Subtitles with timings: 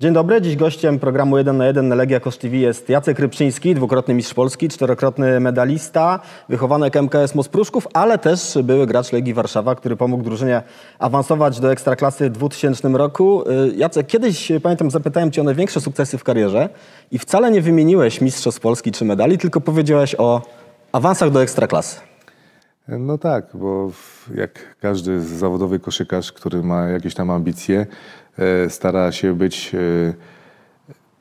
[0.00, 3.74] Dzień dobry, dziś gościem programu 1 na 1 na Legia Kosz TV jest Jacek Rybczyński,
[3.74, 9.96] dwukrotny mistrz Polski, czterokrotny medalista, wychowanek MKS Mospruszków, ale też były gracz Legii Warszawa, który
[9.96, 10.62] pomógł drużynie
[10.98, 13.50] awansować do Ekstraklasy w 2000 roku.
[13.50, 16.68] Y, Jacek, kiedyś, y, pamiętam, zapytałem cię o największe sukcesy w karierze
[17.10, 20.42] i wcale nie wymieniłeś mistrzostw Polski czy medali, tylko powiedziałeś o
[20.92, 22.00] awansach do Ekstraklasy.
[22.88, 23.90] No tak, bo
[24.34, 27.86] jak każdy zawodowy koszykarz, który ma jakieś tam ambicje,
[28.68, 29.78] stara się być e,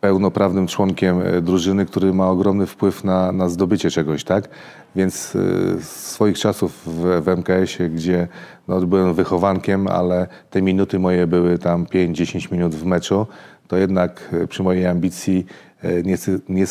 [0.02, 4.50] pełnoprawnym członkiem e, drużyny, który ma ogromny wpływ na, na zdobycie czegoś, tak?
[4.96, 5.39] Więc e,
[5.82, 8.28] z swoich czasów w, w MKS-ie, gdzie
[8.68, 13.28] no, byłem wychowankiem, ale te minuty moje były tam 5-10 minut w meczu,
[13.68, 15.45] to jednak e, przy mojej ambicji
[15.84, 16.18] e, nie,
[16.50, 16.65] nie,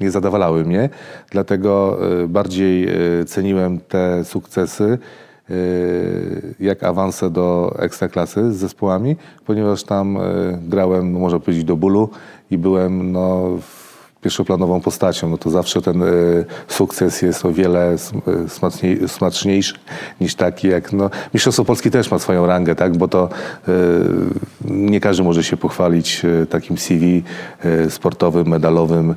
[0.00, 0.88] nie zadowalały mnie.
[1.30, 5.31] Dlatego e, bardziej e, ceniłem te sukcesy e,
[6.60, 10.20] jak awanse do ekstraklasy z zespołami, ponieważ tam e,
[10.68, 12.08] grałem, no, można powiedzieć, do bólu
[12.50, 13.48] i byłem no,
[14.20, 15.30] pierwszoplanową postacią.
[15.30, 16.06] No to zawsze ten e,
[16.68, 19.74] sukces jest o wiele sm- smaczniej, smaczniejszy
[20.20, 20.92] niż taki jak...
[20.92, 22.96] No, Mistrzostwo Polski też ma swoją rangę, tak?
[22.96, 23.28] bo to
[24.64, 27.22] nie każdy może się pochwalić takim CV
[27.88, 29.14] sportowym, medalowym,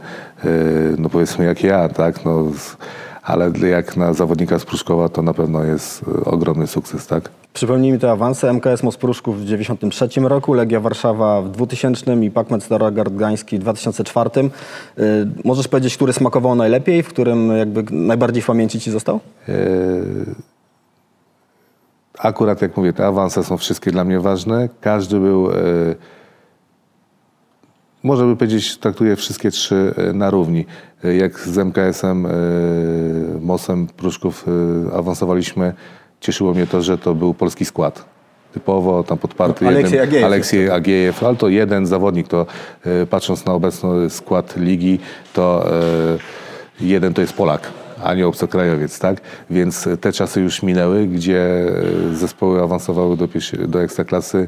[0.97, 2.25] no powiedzmy jak ja, tak?
[2.25, 2.51] No,
[3.25, 7.29] ale jak na zawodnika z Pruszkowa to na pewno jest e, ogromny sukces, tak?
[7.53, 8.53] Przypomnijmy te awanse.
[8.53, 14.29] MKS Mospruszków w 1993 roku, Legia Warszawa w 2000 i Pakmet Starogard Gdański w 2004.
[14.39, 14.51] Y,
[15.43, 19.19] możesz powiedzieć, który smakował najlepiej, w którym jakby najbardziej w pamięci ci został?
[19.49, 19.53] E,
[22.19, 24.69] Akurat jak mówię, te awanse są wszystkie dla mnie ważne.
[24.81, 25.49] Każdy był,
[28.05, 30.65] e, można by powiedzieć, traktuję wszystkie trzy e, na równi.
[31.03, 32.29] E, Jak z MKS-em, e,
[33.41, 34.45] MOS-em Pruszków
[34.93, 35.73] awansowaliśmy,
[36.19, 38.05] cieszyło mnie to, że to był polski skład.
[38.53, 42.45] Typowo tam podparty No, Aleksiej jeden, Agiejew Aleksiej Agiejew, ale to jeden zawodnik, to
[43.09, 44.99] patrząc na obecny skład ligi,
[45.33, 45.65] to
[46.79, 47.71] jeden to jest Polak,
[48.03, 49.21] a nie obcokrajowiec, tak?
[49.49, 51.65] Więc te czasy już minęły, gdzie
[52.13, 53.27] zespoły awansowały do,
[53.67, 54.47] do ekstraklasy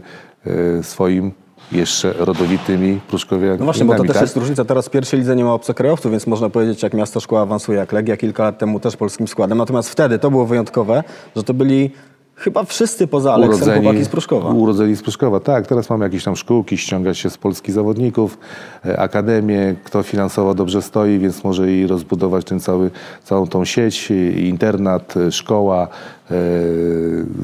[0.82, 1.32] swoim
[1.72, 3.60] jeszcze rodowitymi pruszkowiakami.
[3.60, 4.22] No właśnie, bo to też tak?
[4.22, 4.66] jest różnica.
[4.66, 7.92] Teraz w pierwszej lidze nie ma obcokrajowców, więc można powiedzieć, jak miasto szkoła awansuje, jak
[7.92, 9.58] Legia kilka lat temu też polskim składem.
[9.58, 11.04] Natomiast wtedy to było wyjątkowe,
[11.36, 11.92] że to byli
[12.38, 14.50] chyba wszyscy poza Aleksem chłopaki z Pruszkowa.
[14.50, 15.68] Urodzeni z Pruszkowa, tak.
[15.68, 18.38] Teraz mamy jakieś tam szkółki, ściąga się z polskich zawodników,
[18.86, 22.92] e, akademię, kto finansowo dobrze stoi, więc może i rozbudować ten cały,
[23.24, 25.88] całą tą sieć, internat, e, szkoła,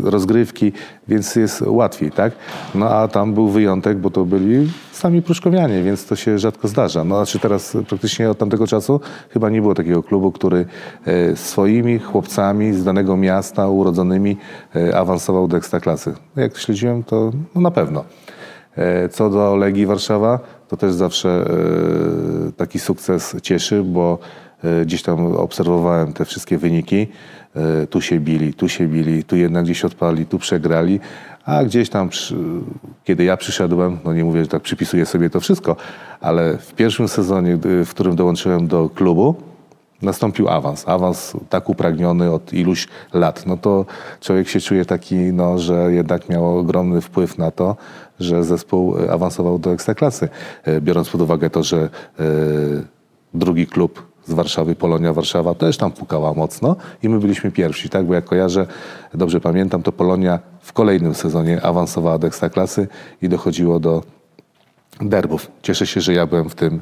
[0.04, 0.72] rozgrywki,
[1.08, 2.34] więc jest łatwiej, tak?
[2.76, 7.04] No a tam był wyjątek, bo to byli sami pruszkowianie, więc to się rzadko zdarza.
[7.04, 9.00] No znaczy teraz praktycznie od tamtego czasu
[9.30, 10.66] chyba nie było takiego klubu, który
[11.06, 14.38] e, swoimi chłopcami z danego miasta, urodzonymi,
[14.76, 16.14] e, awansował do ekstraklasy.
[16.36, 18.04] No, Jak śledziłem, to no na pewno.
[18.78, 24.20] E, Co do Legii Warszawa, to też zawsze e, taki sukces cieszy, bo
[24.64, 27.08] e, gdzieś tam obserwowałem te wszystkie wyniki.
[27.56, 31.00] E, Tu się bili, tu się bili, tu jednak gdzieś odpali, tu przegrali.
[31.46, 32.10] A gdzieś tam,
[33.04, 35.76] kiedy ja przyszedłem, no nie mówię, że tak przypisuję sobie to wszystko,
[36.22, 39.36] ale w pierwszym sezonie, w którym dołączyłem do klubu,
[40.02, 40.88] nastąpił awans.
[40.88, 43.46] Awans tak upragniony od iluś lat.
[43.46, 43.86] No to
[44.22, 47.76] człowiek się czuje taki, no, że jednak miał ogromny wpływ na to,
[48.20, 50.30] że zespół e, awansował do ekstraklasy.
[50.64, 51.90] E, Biorąc pod uwagę to, że
[53.34, 58.06] drugi klub z Warszawy, Polonia Warszawa, też tam pukała mocno i my byliśmy pierwsi, tak?
[58.06, 58.68] Bo jak kojarzę,
[59.14, 62.88] dobrze pamiętam, to Polonia w kolejnym sezonie awansowała do ekstraklasy
[63.22, 64.04] i dochodziło do
[65.02, 65.52] derbów.
[65.62, 66.82] Cieszę się, że ja byłem w tym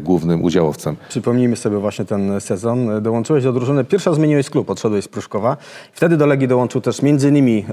[0.00, 0.96] głównym udziałowcem.
[1.08, 3.02] Przypomnijmy sobie właśnie ten sezon.
[3.02, 5.56] Dołączyłeś do drużyny, pierwsza zmieniłeś klub, odszedłeś z Pruszkowa.
[5.92, 7.64] Wtedy do Legii dołączył też między innymi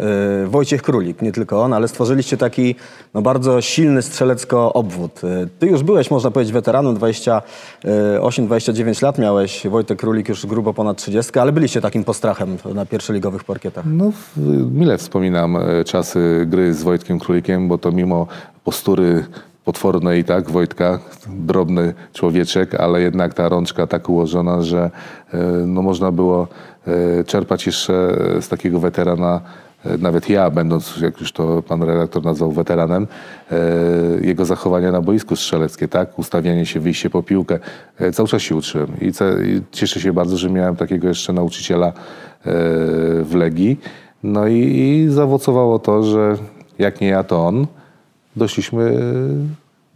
[0.44, 2.76] e, Wojciech Królik, nie tylko on, ale stworzyliście taki
[3.14, 5.22] no, bardzo silny strzelecko obwód.
[5.24, 10.98] E, Ty już byłeś, można powiedzieć, weteranem, 28-29 lat miałeś, Wojtek Królik już grubo ponad
[10.98, 13.86] 30, ale byliście takim postrachem na pierwszoligowych parkietach.
[13.88, 14.12] No,
[14.72, 18.28] mile wspominam e, czasy gry z Wojtkiem Królikiem, bo to mimo
[18.64, 19.26] postury
[19.66, 24.92] potwornej, tak, Wojtka, drobny człowieczek, ale jednak ta rączka tak ułożona, że
[25.34, 26.48] e, no, można było
[26.88, 29.42] e, czerpać jeszcze z takiego weterana,
[29.86, 33.08] e, nawet ja, będąc, jak już to pan redaktor nazwał weteranem,
[34.22, 37.60] jego zachowania na boisku strzeleckie, tak, ustawianie się, wyjście po piłkę,
[38.14, 39.12] cały czas się uczyłem i,
[39.72, 41.94] cieszę się bardzo, że miałem takiego jeszcze nauczyciela
[43.24, 43.80] w Legii.
[44.24, 46.38] No i, i zaowocowało to, że
[46.80, 47.68] jak nie ja, to on,
[48.36, 48.98] doszliśmy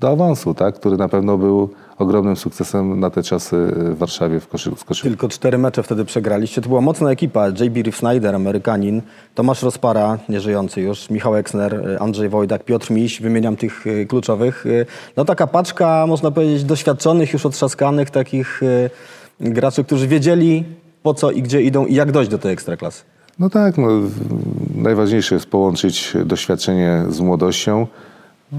[0.01, 0.75] do awansu, tak?
[0.75, 5.01] który na pewno był ogromnym sukcesem na te czasy w Warszawie w koszy, z.
[5.01, 6.61] Tylko cztery mecze wtedy przegraliście.
[6.61, 7.47] To była mocna ekipa.
[7.47, 7.83] J.B.
[7.83, 9.01] Reef Snyder, Amerykanin,
[9.35, 14.65] Tomasz Rozpara, nieżyjący już, Michał Eksner, Andrzej Wojdak, Piotr Miś, wymieniam tych y, kluczowych.
[14.65, 14.85] Y,
[15.17, 18.89] No taka paczka, można powiedzieć, doświadczonych, już otrzaskanych takich y,
[19.39, 20.63] graczy, którzy wiedzieli
[21.03, 23.03] po co i gdzie idą i jak dojść do tej ekstraklasy.
[23.39, 23.87] No tak, no,
[24.75, 27.87] najważniejsze jest połączyć doświadczenie z młodością,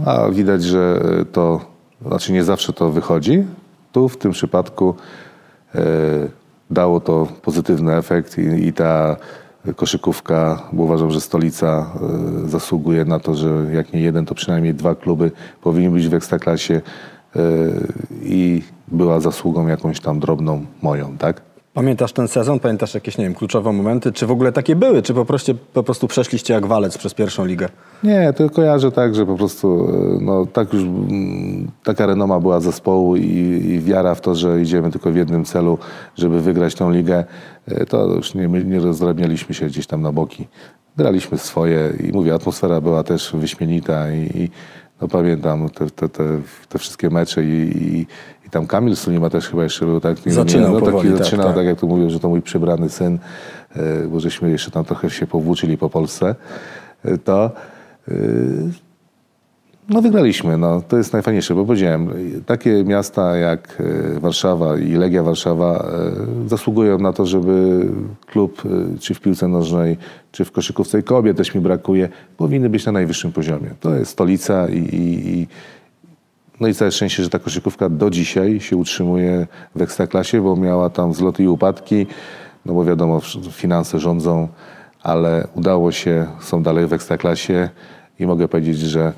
[0.07, 1.01] a widać, że
[1.33, 1.61] to,
[2.07, 3.45] znaczy nie zawsze to wychodzi.
[3.93, 4.95] Tu w tym przypadku
[5.75, 5.83] e,
[6.71, 9.17] dało to pozytywny efekt i, i ta
[9.77, 11.91] koszykówka, bo uważam, że stolica
[12.45, 15.31] e, zasługuje na to, że jak nie jeden, to przynajmniej dwa kluby
[15.63, 17.41] powinny być w ekstraklasie e,
[18.23, 21.52] i była zasługą jakąś tam drobną moją, tak?
[21.75, 22.61] Pamiętasz ten sezon?
[22.61, 24.13] Pamiętasz jakieś, nie wiem, kluczowe momenty?
[24.13, 25.03] Czy w ogóle takie były?
[25.03, 27.69] Czy po prostu, po prostu przeszliście jak walec przez pierwszą ligę?
[28.05, 32.61] Nie, to kojarzę tak, że po prostu e, no, tak już mm, taka renoma była
[32.61, 33.29] zespołu i,
[33.69, 35.79] i wiara w to, że idziemy tylko w jednym celu,
[36.17, 37.25] żeby wygrać tą ligę,
[37.67, 40.47] e, to już nie, nie rozdrabnialiśmy się gdzieś tam na boki.
[40.97, 44.51] Graliśmy swoje i mówię, atmosfera była też wyśmienita i, i
[45.03, 46.25] no, pamiętam te, te, te,
[46.69, 48.07] te wszystkie mecze i, i,
[48.47, 50.27] i tam Kamil Sulima też chyba jeszcze był tak.
[50.27, 51.57] nie- Zaczynał no, taki, powoli, tak, zaczynał tak.
[51.57, 53.19] tak jak tu mówią, że to mój przybrany syn,
[53.77, 56.35] e, bo żeśmy jeszcze tam trochę się powłóczyli po Polsce,
[57.05, 57.51] e, to
[58.09, 58.13] e,
[59.89, 62.09] no wygraliśmy, no to jest najfajniejsze, bo powiedziałem,
[62.47, 63.83] takie miasta jak
[64.17, 65.87] e, Warszawa i Legia Warszawa
[66.45, 67.87] e, zasługują na to, żeby
[68.27, 69.97] klub e, czy w piłce nożnej,
[70.33, 73.71] czy w koszykówce kobiet też mi brakuje, powinny być na najwyższym poziomie.
[73.81, 75.47] To jest stolica i, i, i
[76.61, 80.91] no i całe szczęście, że ta koszykówka do dzisiaj się utrzymuje w ekstraklasie, bo miała
[80.91, 82.07] tam wzloty i upadki,
[82.67, 83.21] no bo wiadomo,
[83.51, 84.49] finanse rządzą,
[85.03, 87.69] ale udało się, są dalej w ekstraklasie
[88.19, 89.13] i mogę powiedzieć, że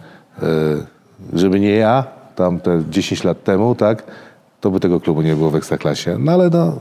[1.32, 2.04] żeby nie ja,
[2.36, 4.02] tam te 10 lat temu, tak,
[4.60, 6.16] to by tego klubu nie było w ekstraklasie.
[6.18, 6.76] No ale no,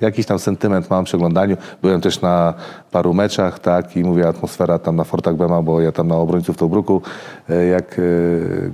[0.00, 1.56] jakiś tam sentyment mam przy oglądaniu.
[1.82, 2.54] Byłem też na
[2.90, 6.56] paru meczach, tak, i mówię, atmosfera tam na Fortach Bema, bo ja tam na obrońców
[6.56, 7.02] Tobruku,
[7.50, 8.02] e, jak e,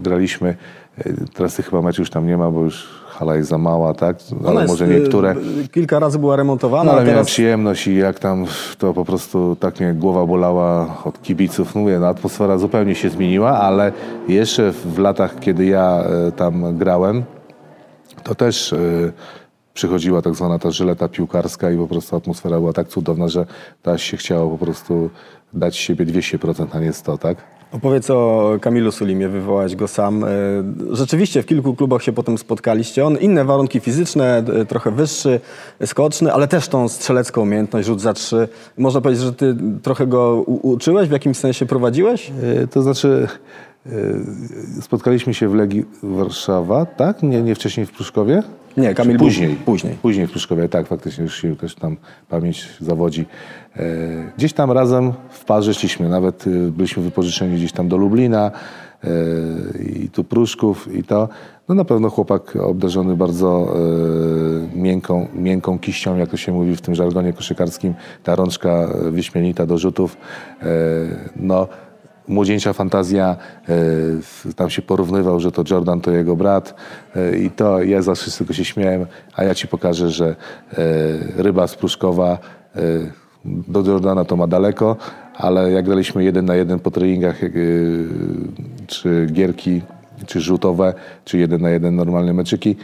[0.02, 0.56] graliśmy,
[0.98, 1.04] e,
[1.34, 4.16] teraz tych chyba meczów już tam nie ma, bo już hala jest za mała, tak,
[4.46, 5.34] ale może y, niektóre.
[5.72, 8.46] Kilka razy była remontowana, No, ale a miałem teraz przyjemność i jak tam
[8.78, 11.75] to po prostu tak mnie głowa bolała od kibiców.
[11.75, 13.93] Mówię, no, atmosfera zupełnie się zmieniła, ale
[14.28, 17.25] jeszcze w latach, kiedy ja e, tam grałem,
[18.22, 18.78] to też e,
[19.75, 23.46] przychodziła tak zwana ta żyleta piłkarska i po prostu atmosfera była tak cudowna, że
[23.82, 25.11] teraz się chciało po prostu
[25.52, 27.37] dać siebie 200%, a nie 100, tak?
[27.75, 30.25] Opowiedz o Kamilu Sulimie, wywołałeś go sam.
[30.25, 30.29] E,
[30.91, 33.06] Rzeczywiście w kilku klubach się potem spotkaliście.
[33.06, 35.41] On inne warunki fizyczne, trochę wyższy,
[35.87, 38.49] skoczny, ale też tą strzelecką umiejętność, rzut za trzy.
[38.79, 42.32] Można powiedzieć, że ty trochę go uczyłeś, w jakimś sensie prowadziłeś?
[42.62, 43.29] E, To znaczy,
[44.81, 47.22] spotkaliśmy się w Legii Warszawa, tak?
[47.22, 48.42] Nie, nie wcześniej w Pruszkowie?
[48.76, 49.56] Nie, Kamil był później.
[49.56, 49.94] później.
[50.02, 51.96] Później w Pruszkowie, tak, faktycznie już się jakoś tam
[52.28, 53.26] pamięć zawodzi.
[53.76, 53.82] E,
[54.36, 58.50] gdzieś tam razem w parze szliśmy, nawet e, byliśmy wypożyczeni gdzieś tam do Lublina
[59.04, 59.08] e,
[59.82, 61.28] i tu Pruszków i to.
[61.69, 63.75] No na pewno chłopak obdarzony bardzo
[64.75, 67.94] e, miękką, miękką kiścią, jak to się mówi w tym żargonie koszykarskim.
[68.22, 70.16] Ta rączka e, wyśmienita do rzutów.
[70.62, 70.66] E,
[71.37, 71.69] no
[72.29, 73.37] młodzieńcza fantazja,
[74.49, 76.75] e, tam się porównywał, że to Jordan to jego brat
[77.17, 80.37] e, i to ja zawsze z tego się śmiałem, a ja ci pokażę, że e,
[81.43, 82.38] ryba z Pruszkowa
[83.44, 84.97] do Jordana to ma daleko,
[85.35, 87.41] ale jak graliśmy jeden na jeden po treningach,
[88.87, 89.82] czy gierki,
[90.26, 90.94] czy rzutowe,
[91.25, 92.76] czy jeden na jeden normalne meczyki,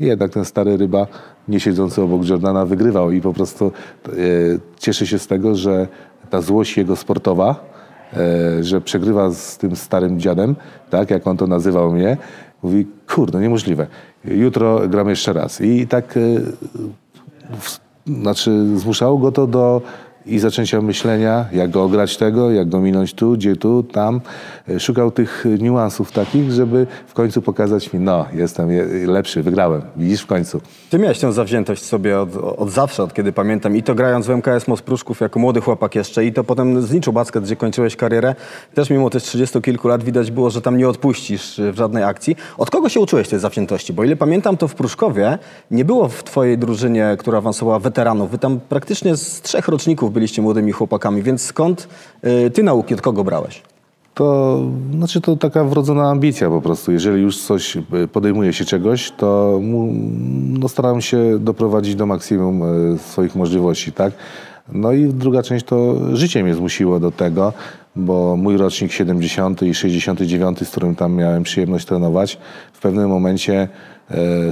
[0.00, 1.06] jednak ten stary ryba,
[1.48, 3.72] nie siedzący obok Jordana, wygrywał i po prostu
[4.78, 5.88] cieszę się z tego, że
[6.30, 7.77] ta złość jego sportowa,
[8.60, 10.56] że przegrywa z tym starym dziadem,
[10.90, 12.16] tak jak on to nazywał mnie,
[12.62, 13.86] mówi, kurde, niemożliwe.
[14.24, 15.60] Jutro gramy jeszcze raz.
[15.60, 16.20] I tak e,
[18.06, 19.82] znaczy zmuszało go to do
[20.28, 24.20] i zaczęcia myślenia, jak go ograć tego, jak go minąć tu, gdzie tu, tam.
[24.68, 29.82] E, Szukał tych niuansów takich, żeby w końcu pokazać mi, no, jestem je- lepszy, wygrałem.
[29.96, 30.60] Widzisz w końcu.
[30.90, 33.76] Ty miałeś tę zawziętość sobie od, od zawsze, od kiedy pamiętam.
[33.76, 36.92] I to grając w MKS Most Pruszków jako młody chłopak jeszcze i to potem z
[36.92, 38.34] Niczu Basket, gdzie kończyłeś karierę.
[38.74, 42.04] Też mimo tych 30 kilku lat widać było, że tam nie odpuścisz y, w żadnej
[42.04, 42.36] akcji.
[42.58, 43.92] Od kogo się uczyłeś tej zawziętości?
[43.92, 45.38] Bo ile pamiętam, to w Pruszkowie
[45.70, 48.30] nie było w twojej drużynie, która awansowała weteranów.
[48.30, 51.88] Wy tam praktycznie z trzech roczników byliście młodymi chłopakami, więc skąd
[52.46, 53.62] y, ty nauki, od kogo brałeś?
[54.14, 54.60] To
[54.96, 56.92] znaczy to taka wrodzona ambicja po prostu.
[56.92, 57.82] Jeżeli już coś e,
[58.12, 59.92] podejmuje się czegoś, to mu,
[60.60, 64.12] no staram się doprowadzić do maksimum e, swoich możliwości, tak?
[64.72, 67.52] No i druga część to życie mnie zmusiło do tego,
[67.96, 72.38] bo mój rocznik 70 i 69, z którym tam miałem przyjemność trenować,
[72.72, 73.68] w pewnym momencie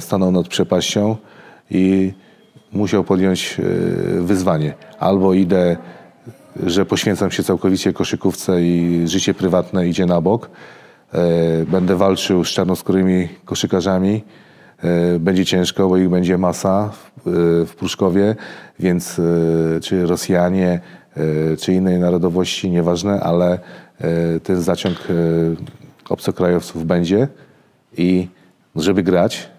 [0.00, 1.16] stanął nad przepaścią
[1.70, 2.12] i
[2.73, 3.62] musiał podjąć e,
[4.20, 4.75] wyzwanie.
[4.99, 5.76] Albo idę,
[6.66, 10.50] że poświęcam się całkowicie koszykówce i życie prywatne idzie na bok.
[11.14, 11.20] E,
[11.66, 14.25] Będę walczył z czarnoskórymi koszykarzami.
[14.82, 16.90] E, Będzie ciężko, bo ich będzie masa
[17.66, 18.37] w, Pruszkowie,
[18.80, 19.20] więc
[19.82, 20.80] czy Rosjanie,
[21.61, 23.58] czy innej narodowości, nieważne, ale
[24.42, 24.96] ten zaciąg
[26.08, 27.28] obcokrajowców będzie
[27.96, 28.28] i
[28.76, 29.50] żeby grać,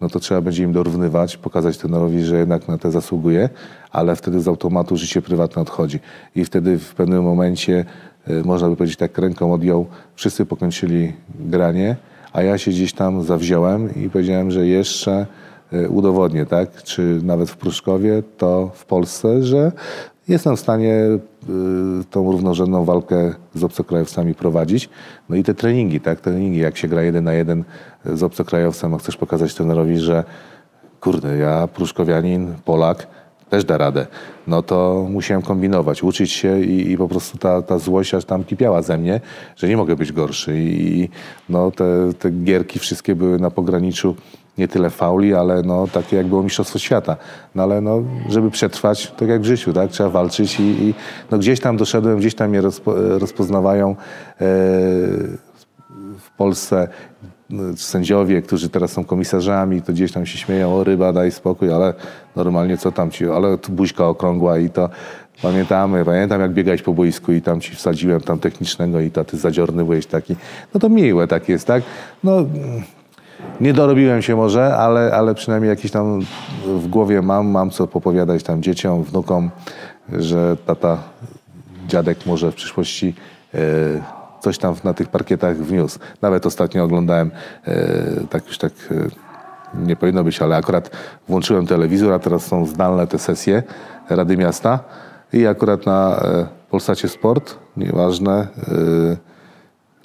[0.00, 3.48] no to trzeba będzie im dorównywać, pokazać trenerowi, że jednak na te zasługuje,
[3.90, 6.00] ale wtedy z automatu życie prywatne odchodzi.
[6.36, 7.84] I wtedy w pewnym momencie,
[8.26, 11.96] e, można by powiedzieć tak ręką odjął, wszyscy pokończyli granie,
[12.32, 15.26] a ja się gdzieś tam zawziąłem i powiedziałem, że jeszcze
[15.72, 19.72] e, udowodnię, tak, czy nawet w Pruszkowie, to w Polsce, że
[20.30, 21.18] jestem w stanie y,
[22.10, 24.88] tą równorzędną walkę z obcokrajowcami prowadzić.
[25.28, 27.64] No i te treningi, tak, treningi, jak się gra jeden na jeden
[28.04, 30.24] z obcokrajowcem, a chcesz pokazać trenerowi, że
[31.00, 33.06] kurde, ja pruszkowianin, Polak,
[33.50, 34.06] też da radę.
[34.46, 38.44] No to musiałem kombinować, uczyć się i, i po prostu ta, ta złość aż tam
[38.44, 39.20] kipiała ze mnie,
[39.56, 40.58] że nie mogę być gorszy.
[40.58, 41.08] I
[41.48, 41.84] no, te,
[42.18, 44.16] te gierki wszystkie były na pograniczu
[44.58, 47.16] nie tyle fauli, ale no, takie jak było Mistrzostwo Świata.
[47.54, 49.90] No ale no, żeby przetrwać, tak jak w życiu, tak?
[49.90, 50.94] trzeba walczyć i, i
[51.30, 53.94] no, gdzieś tam doszedłem, gdzieś tam mnie rozpo, rozpoznawają e,
[56.18, 56.88] w Polsce
[57.50, 61.72] no, sędziowie, którzy teraz są komisarzami, to gdzieś tam się śmieją, o ryba, daj spokój,
[61.72, 61.94] ale
[62.36, 64.90] normalnie co tam ci, ale tu buźka okrągła i to
[65.42, 69.36] pamiętamy, pamiętam jak biegałeś po boisku i tam ci wsadziłem tam technicznego i to ty
[69.36, 70.36] zadziorny byłeś taki,
[70.74, 71.82] no to miłe tak jest, tak?
[72.24, 72.44] No
[73.60, 76.20] nie dorobiłem się może, ale, ale przynajmniej jakiś tam
[76.66, 79.50] w głowie mam, mam co popowiadać tam dzieciom, wnukom,
[80.12, 80.98] że tata,
[81.88, 83.14] dziadek może w przyszłości
[83.54, 83.58] e,
[84.40, 85.98] coś tam na tych parkietach wniósł.
[86.22, 87.30] Nawet ostatnio oglądałem,
[87.66, 87.76] e,
[88.30, 90.90] tak już tak e, nie powinno być, ale akurat
[91.28, 93.62] włączyłem telewizor, a teraz są zdalne te sesje
[94.10, 94.78] Rady Miasta
[95.32, 96.20] i akurat na
[96.70, 98.48] Polsacie Sport, nieważne,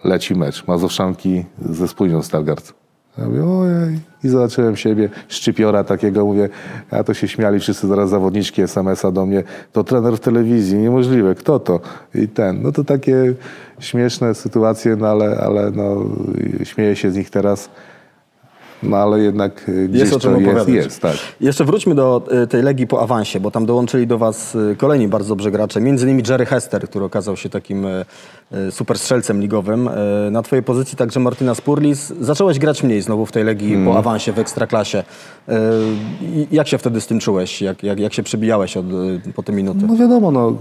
[0.04, 2.85] leci mecz Mazowszanki ze Spójnią Stargard.
[3.18, 4.00] Ja mówię, ojej.
[4.24, 6.50] I zobaczyłem siebie, szczypiora takiego, mówię,
[6.92, 11.36] a to się śmiali wszyscy zaraz zawodniczki SMS-a do mnie, to trener w telewizji, niemożliwe,
[11.36, 11.80] kto to?
[12.16, 13.34] I ten, no to takie
[13.80, 15.96] śmieszne sytuacje, no ale, ale no,
[16.64, 17.70] śmieję się z nich teraz,
[18.84, 20.76] no ale jednak gdzieś Jest o czym to jest, opowiadać.
[20.86, 21.16] jest, tak.
[21.42, 25.08] Jeszcze wróćmy do y, tej Legii po awansie, bo tam dołączyli do was y, kolejni
[25.08, 28.06] bardzo dobrzy gracze, między innymi Jerry Hester, który okazał się takim y,
[28.68, 29.90] y, super strzelcem ligowym.
[30.32, 32.14] Na twojej pozycji także Martina Spurlis.
[32.20, 33.86] Zacząłeś grać mniej znowu w tej Legii Mm.
[33.88, 35.04] po awansie w Ekstraklasie.
[36.52, 37.62] Jak się wtedy z tym czułeś?
[37.62, 38.86] Jak, jak, jak się przebijałeś od,
[39.36, 39.80] po te minuty?
[39.88, 40.54] No wiadomo, no,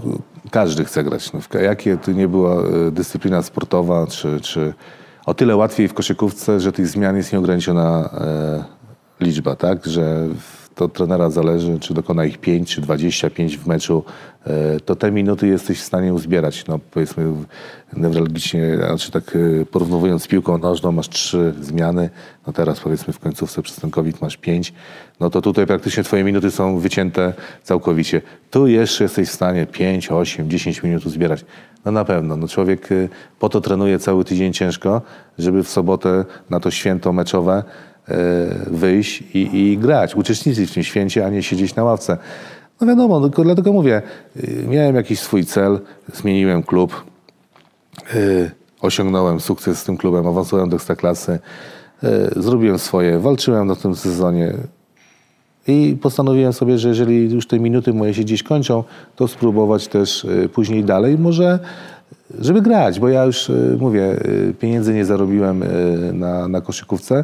[0.51, 1.33] każdy chce grać.
[1.33, 4.73] No, jakie to nie była e, dyscyplina sportowa, czy, czy
[5.25, 8.63] o tyle łatwiej w koszykówce, że tych zmian jest nieograniczona e,
[9.25, 9.85] liczba, tak?
[9.85, 14.03] Że w- to trenera zależy, czy dokona ich 5 czy 25 w meczu,
[14.45, 16.67] e, to te minuty jesteś w stanie uzbierać.
[16.67, 17.33] No powiedzmy
[17.93, 22.09] newralgicznie, znaczy tak e, porównywując z piłką nożną, masz trzy zmiany,
[22.47, 24.73] no teraz powiedzmy w końcówce przez ten COVID masz pięć,
[25.19, 28.21] no to tutaj praktycznie twoje minuty są wycięte całkowicie.
[28.51, 31.45] Tu jeszcze jesteś w stanie 5, 8, 10 minut uzbierać.
[31.85, 32.37] No na pewno.
[32.37, 35.01] No człowiek y, po to trenuje cały tydzień ciężko,
[35.37, 37.94] żeby w sobotę na to święto meczowe e,
[38.67, 42.17] wyjść i, i grać, uczestniczyć w tym święcie, a nie siedzieć na ławce.
[42.81, 44.01] No wiadomo, tylko dlatego mówię,
[44.37, 45.79] y, miałem jakiś swój cel,
[46.13, 47.03] zmieniłem klub,
[48.15, 51.39] y, osiągnąłem sukces z tym klubem, awansowałem do ekstraklasy,
[52.03, 54.53] y, zrobiłem swoje, walczyłem na tym sezonie
[55.67, 58.83] i postanowiłem sobie, że jeżeli już te minuty moje się gdzieś kończą,
[59.15, 61.59] to spróbować też później dalej, może
[62.39, 64.19] żeby grać, bo ja już mówię,
[64.59, 65.63] pieniędzy nie zarobiłem
[66.13, 67.23] na, na koszykówce,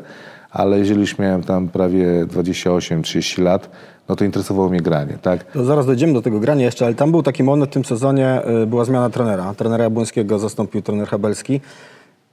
[0.51, 3.69] ale jeżeli już miałem tam prawie 28-30 lat,
[4.09, 5.43] no to interesowało mnie granie, tak?
[5.43, 8.41] To zaraz dojdziemy do tego grania jeszcze, ale tam był taki moment w tym sezonie,
[8.63, 9.53] y, była zmiana trenera.
[9.53, 11.61] Trenera Jabłońskiego zastąpił trener Habelski.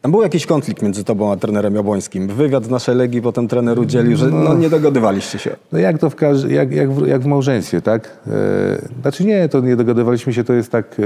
[0.03, 2.29] Tam był jakiś konflikt między tobą a trenerem Jabłońskim.
[2.29, 5.57] Wywiad z naszej Legii potem trener udzielił, że no, nie dogadywaliście się.
[5.73, 8.11] No jak to w, każ- jak, jak, w, jak w małżeństwie, tak?
[8.27, 8.31] E,
[9.03, 10.97] znaczy nie, to nie dogadywaliśmy się, to jest tak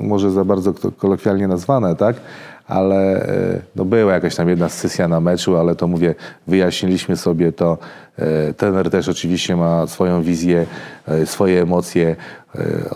[0.00, 2.16] e, może za bardzo ko- kolokwialnie nazwane, tak?
[2.68, 6.14] Ale e, no była jakaś tam jedna sesja na meczu, ale to mówię,
[6.46, 7.78] wyjaśniliśmy sobie to.
[8.16, 10.66] E, trener też oczywiście ma swoją wizję,
[11.06, 12.16] e, swoje emocje.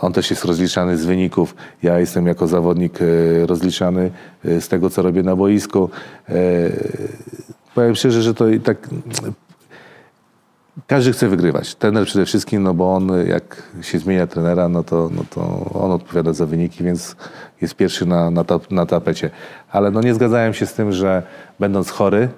[0.01, 1.55] On też jest rozliczany z wyników.
[1.83, 2.99] Ja jestem jako zawodnik
[3.45, 4.11] rozliczany
[4.43, 5.89] z tego, co robię na boisku.
[7.75, 8.77] Powiem szczerze, że to tak
[10.87, 11.75] każdy chce wygrywać.
[11.75, 15.91] Trener przede wszystkim, no bo on jak się zmienia trenera, no to, no to on
[15.91, 17.15] odpowiada za wyniki, więc
[17.63, 19.29] jest pierwszy na, na, tap, na tapecie.
[19.71, 21.23] Ale no nie zgadzałem się z tym, że
[21.59, 22.29] będąc chory,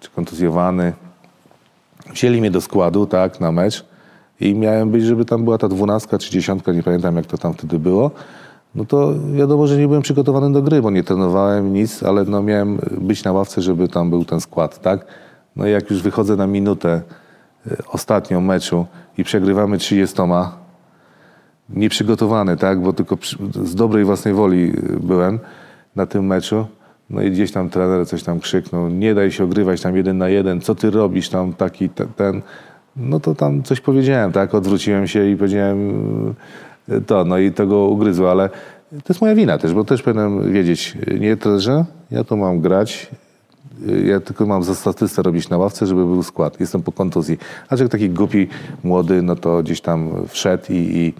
[0.00, 0.92] czy kontuzjowany,
[2.12, 3.84] wzięli mnie do składu, tak, na mecz
[4.40, 7.54] i miałem być, żeby tam była ta dwunastka czy dziesiątka, nie pamiętam jak to tam
[7.54, 8.10] wtedy było.
[8.74, 12.42] No to wiadomo, że nie byłem przygotowany do gry, bo nie trenowałem nic, ale no
[12.42, 15.06] miałem być na ławce, żeby tam był ten skład, tak?
[15.56, 17.02] No i jak już wychodzę na minutę
[17.66, 18.86] y, ostatnią meczu
[19.18, 20.16] i przegrywamy 30,
[21.68, 22.80] nieprzygotowany, tak?
[22.80, 25.38] Bo tylko przy, z dobrej własnej woli y, byłem
[25.96, 26.66] na tym meczu.
[27.10, 30.28] No i gdzieś tam trener coś tam krzyknął, nie daj się ogrywać tam jeden na
[30.28, 32.42] jeden, co ty robisz tam taki, te, ten.
[32.96, 34.54] No to tam coś powiedziałem, tak?
[34.54, 36.34] Odwróciłem się i powiedziałem
[36.88, 38.48] y, to, no i tego ugryzło, ale
[38.90, 43.10] to jest moja wina też, bo też powinienem wiedzieć, nie trenerze, ja to mam grać,
[43.88, 46.60] y, ja tylko mam za statystę robić na ławce, żeby był skład.
[46.60, 47.38] Jestem po kontuzji.
[47.68, 48.48] A taki głupi,
[48.84, 51.14] młody, no to gdzieś tam wszedł i i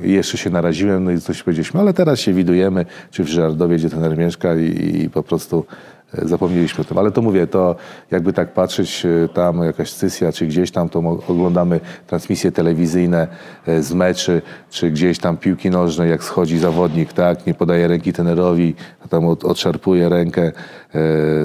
[0.00, 3.90] jeszcze się naraziłem, no i coś powiedzieliśmy, ale teraz się widujemy, czy w Żardowie, gdzie
[3.90, 5.64] trener mieszka i, i po prostu
[6.14, 6.98] e, zapomnieliśmy o tym.
[6.98, 7.76] Ale to mówię, to
[8.10, 13.28] jakby tak patrzeć, e, tam jakaś sesja, czy gdzieś tam, to oglądamy transmisje telewizyjne
[13.66, 18.12] e, z meczy, czy gdzieś tam piłki nożnej, jak schodzi zawodnik, tak, nie podaje ręki
[18.12, 18.74] trenerowi,
[19.04, 20.52] a tam od, odszarpuje rękę,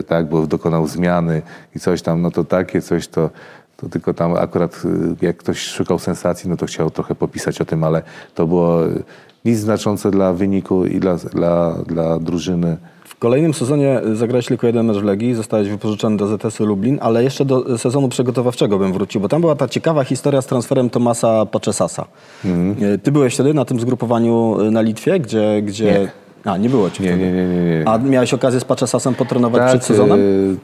[0.07, 1.41] tak, bo dokonał zmiany
[1.75, 3.29] i coś tam, no to takie coś to
[3.77, 4.81] to tylko tam akurat
[5.21, 8.01] y, jak ktoś szukał sensacji, no to chciał trochę popisać o tym, ale
[8.35, 9.03] to było y,
[9.45, 12.77] nic znaczące dla wyniku i dla, dla, dla drużyny.
[13.05, 17.23] W kolejnym sezonie zagrałeś tylko jeden mecz w Legii, zostałeś wypożyczony do ZS-u Lublin, ale
[17.23, 21.45] jeszcze do sezonu przygotowawczego bym wrócił, bo tam była ta ciekawa historia z transferem Tomasa
[21.45, 22.05] Paczesasa.
[22.45, 22.99] Mhm.
[22.99, 25.61] Ty byłeś wtedy na tym zgrupowaniu na Litwie, gdzie...
[25.61, 25.85] gdzie...
[25.85, 26.22] Nie.
[26.45, 27.23] A, nie było cię Nie, wtedy.
[27.23, 27.83] nie, nie, nie, nie.
[27.87, 30.19] A miałeś okazję z Paczesasem potrenować przed y, sezonem?
[30.19, 30.57] y,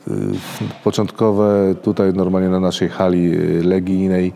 [0.84, 4.34] początkowe tutaj normalnie na naszej hali y, legijnej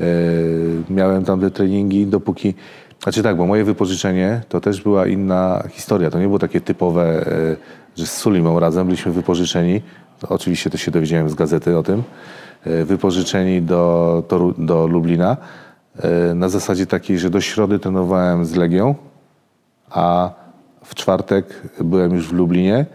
[0.00, 2.54] y, miałem tam te treningi, dopóki...
[3.02, 6.10] Znaczy tak, bo moje wypożyczenie to też była inna historia.
[6.10, 7.24] To nie było takie typowe,
[7.96, 9.82] że z Sulimą razem byliśmy wypożyczeni.
[10.20, 12.02] To oczywiście też się dowiedziałem z gazety o tym.
[12.84, 15.36] Wypożyczeni do, Toru, do Lublina.
[16.34, 18.94] Na zasadzie takiej, że do środy trenowałem z Legią,
[19.90, 20.30] a
[20.88, 22.86] w czwartek byłem już w Lublinie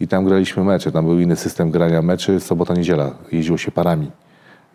[0.00, 0.92] i tam graliśmy mecze.
[0.92, 3.10] Tam był inny system grania meczy, sobota, niedziela.
[3.32, 4.10] Jeździło się parami,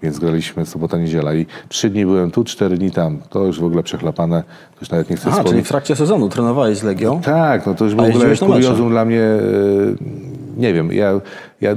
[0.04, 1.34] więc graliśmy sobota, niedziela.
[1.34, 3.20] I trzy dni byłem tu, cztery dni tam.
[3.30, 6.30] To już w ogóle przechlapane, to już nawet nie chcę Aha, czyli w trakcie sezonu
[6.30, 7.22] trenowałeś z Legią?
[7.22, 9.40] Tak, no to już w A ogóle kuriozum dla mnie, e,
[10.58, 11.12] nie wiem, ja,
[11.62, 11.76] ja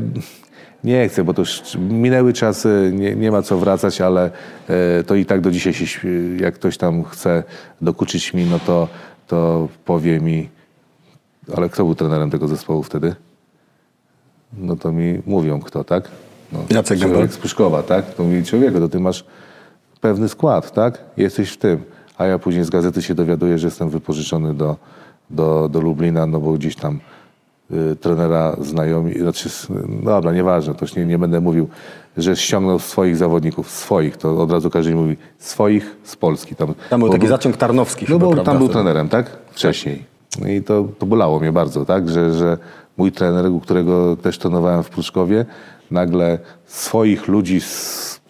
[0.85, 4.31] nie chcę, bo to już minęły czasy, nie, nie ma co wracać, ale
[4.69, 6.09] e, to i tak do dzisiaj się,
[6.41, 7.43] jak ktoś tam chce
[7.81, 8.89] dokuczyć mi, no to,
[9.27, 10.49] to powie mi,
[11.57, 13.15] ale kto był trenerem tego zespołu wtedy?
[14.59, 16.09] No to mi mówią kto, tak?
[16.53, 17.29] No, Jacek Gębel.
[17.29, 18.15] Z Pruszkowa, tak?
[18.15, 19.25] To mówi człowieku, to ty masz
[20.01, 20.99] pewny skład, tak?
[21.17, 21.83] Jesteś w tym.
[22.19, 24.77] A ja później z gazety się dowiaduję, że jestem wypożyczony do,
[25.31, 27.01] do, do Lublina, no bo gdzieś tam
[27.71, 29.49] y, trenera znajomi, znaczy,
[29.89, 31.69] no dobra, nieważne, to już nie, nie będę mówił,
[32.17, 36.57] że ściągnął swoich zawodników, swoich, to od razu każdy mówi, swoich z Polski.
[36.57, 39.37] Tam, Tam był taki zaciąg tarnowski no bo tam był trenerem, tak?
[39.51, 40.18] Wcześniej.
[40.41, 42.09] No I to, to bolało mnie bardzo, tak?
[42.09, 42.59] Że, że
[42.97, 45.47] mój trener, u którego też trenowałem w Pruszkowie,
[45.91, 48.21] nagle swoich ludzi z,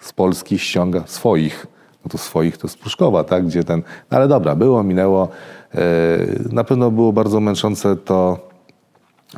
[0.00, 1.66] z Polski ściąga, swoich.
[2.04, 3.46] No to swoich to z Pruszkowa, tak?
[3.46, 3.82] Gdzie ten...
[4.10, 5.28] No ale dobra, było, minęło.
[5.74, 5.78] E,
[6.52, 8.48] na pewno było bardzo męczące to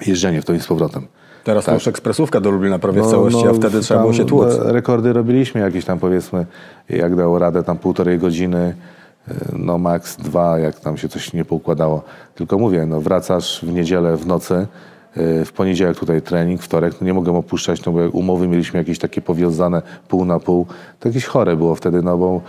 [0.07, 1.07] jeżdżenie w to i z powrotem.
[1.45, 4.25] Teraz to już ekspresówka do Lublina prawie w No, całości, a wtedy trzeba było się
[4.25, 4.55] tłuc.
[4.59, 6.47] Rekordy robiliśmy jakieś tam powiedzmy,
[6.89, 8.75] jak dało radę, tam półtorej godziny,
[9.53, 12.03] no max dwa, jak tam się coś nie poukładało.
[12.35, 14.55] Tylko mówię, no wracasz w niedzielę w nocy,
[15.17, 18.99] e, w poniedziałek tutaj trening, wtorek, no nie mogłem opuszczać, no bo umowy mieliśmy jakieś
[18.99, 20.67] takie powiązane pół na pół,
[21.01, 22.41] to jakieś chore było wtedy, no bo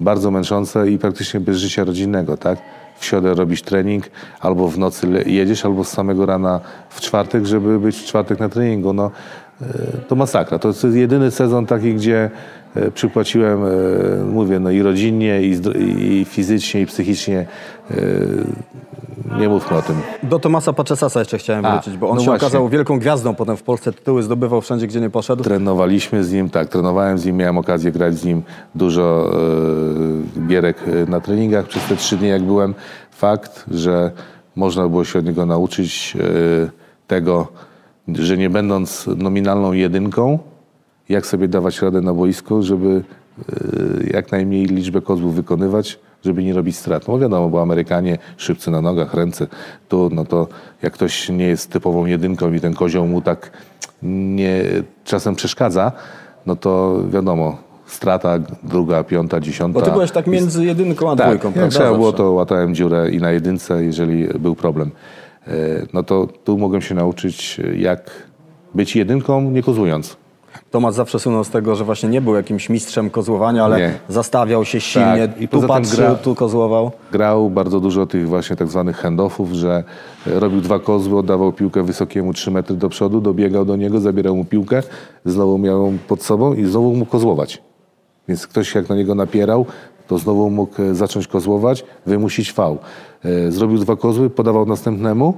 [0.00, 2.58] bardzo męczące i praktycznie bez życia rodzinnego, tak?
[2.98, 4.04] W środę robisz trening,
[4.40, 8.48] albo w nocy jedziesz, albo z samego rana w czwartek, żeby być w czwartek na
[8.48, 8.92] treningu.
[8.92, 9.10] No,
[9.62, 9.66] e,
[10.08, 10.58] to masakra.
[10.58, 12.30] To jest jedyny sezon taki, gdzie e,
[12.94, 13.68] przypłaciłem, e,
[14.24, 15.60] mówię, no i rodzinnie, i,
[15.98, 17.46] i fizycznie, i psychicznie.
[17.90, 17.94] e,
[19.38, 19.96] Nie mówmy o tym.
[20.22, 22.46] Do Tomasa Paczesasa jeszcze chciałem A, wrócić, bo on no się właśnie.
[22.46, 25.44] okazał wielką gwiazdą potem w Polsce, tytuły zdobywał wszędzie, gdzie nie poszedł.
[25.44, 28.42] Trenowaliśmy z nim, tak, trenowałem z nim, miałem okazję grać z nim
[28.74, 29.32] dużo
[30.42, 32.74] e, gierek e, na treningach przez te trzy dni, jak byłem.
[33.10, 34.10] Fakt, że
[34.56, 36.70] można było się od niego nauczyć e,
[37.06, 37.48] tego,
[38.08, 40.38] że nie będąc nominalną jedynką,
[41.08, 43.02] jak sobie dawać radę na boisku, żeby
[43.38, 47.08] e, jak najmniej liczbę kozłów wykonywać, żeby nie robić strat.
[47.08, 49.46] No wiadomo, bo Amerykanie szybcy na nogach, ręce
[49.88, 50.48] tu, no to
[50.82, 53.50] jak ktoś nie jest typową jedynką i ten kozioł mu tak
[54.02, 54.62] nie,
[55.04, 55.92] czasem przeszkadza,
[56.46, 59.80] no to wiadomo, strata, druga, piąta, dziesiąta.
[59.80, 61.74] Bo ty byłeś tak między jedynką a Tak, dwójką, jak prawda?
[61.78, 64.90] trzeba było, to łatałem dziurę i na jedynce, jeżeli był problem.
[65.46, 65.50] E,
[65.92, 68.10] No to tu mogłem się nauczyć, e, jak
[68.74, 70.16] być jedynką, nie kozłując.
[70.70, 73.94] Tomasz zawsze słynął z tego, że właśnie nie był jakimś mistrzem kozłowania, ale Nie.
[74.08, 76.90] zastawiał się silnie, Tak, i tu patrzył, gra- tu kozłował.
[77.12, 79.84] Grał bardzo dużo tych właśnie tak zwanych handoffów, że
[80.26, 84.36] e, robił dwa kozły, oddawał piłkę wysokiemu 3 metry do przodu, dobiegał do niego, zabierał
[84.36, 84.82] mu piłkę,
[85.24, 87.62] znowu miał ją pod sobą i znowu mógł kozłować.
[88.28, 89.66] Więc ktoś jak na niego napierał,
[90.08, 92.78] to znowu mógł e, zacząć kozłować, wymusić fał.
[93.24, 95.34] E, Zrobił dwa kozły, podawał następnemu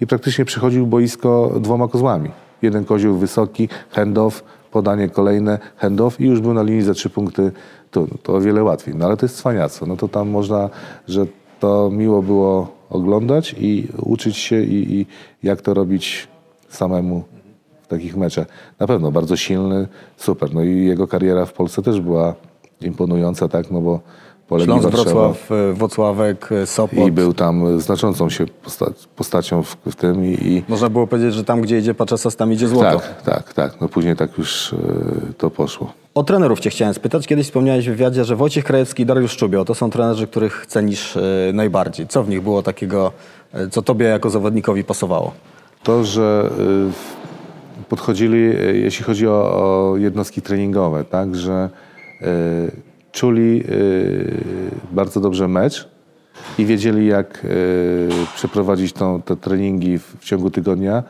[0.00, 2.30] i praktycznie przychodził boisko dwoma kozłami.
[2.62, 7.52] Jeden kozioł wysoki, handoff, podanie kolejne, handoff i już był na linii za trzy punkty.
[7.90, 8.94] To, to o wiele łatwiej.
[8.94, 9.86] No ale to jest cwaniactwo.
[9.86, 10.70] No to tam można,
[11.08, 11.26] że
[11.60, 15.06] to miło było oglądać i uczyć się i, i
[15.42, 16.28] jak to robić
[16.68, 17.24] samemu
[17.82, 18.46] w takich meczach.
[18.78, 20.54] Na pewno bardzo silny, super.
[20.54, 22.34] No i jego kariera w Polsce też była
[22.80, 24.00] imponująca, tak, no bo
[24.48, 26.98] Śląsk, Warszawa Wrocław, e, Włocławek, e, Sopot.
[27.06, 31.34] i był tam znaczącą się posta- postacią w, w tym i, i Można było powiedzieć,
[31.34, 33.00] że tam, gdzie idzie Paczesas, tam idzie złoto.
[33.00, 33.80] tak, tak, tak.
[33.80, 34.76] No później tak już e,
[35.38, 35.92] to poszło.
[36.14, 37.26] O trenerów cię chciałem spytać.
[37.26, 41.16] Kiedyś wspomniałeś w wywiadzie, że Wojciech Krajewski i Dariusz Czubio to są trenerzy, których cenisz
[41.16, 41.20] e,
[41.52, 42.06] najbardziej.
[42.06, 43.12] Co w nich było takiego,
[43.52, 45.32] e, co tobie jako zawodnikowi pasowało?
[45.82, 46.50] To, że
[47.88, 51.70] podchodzili, jeśli chodzi o, o jednostki treningowe, tak, że
[53.16, 55.88] czuli y, bardzo dobrze mecz
[56.58, 61.02] i wiedzieli, jak y, przeprowadzić tą, te treningi w, ciągu tygodnia,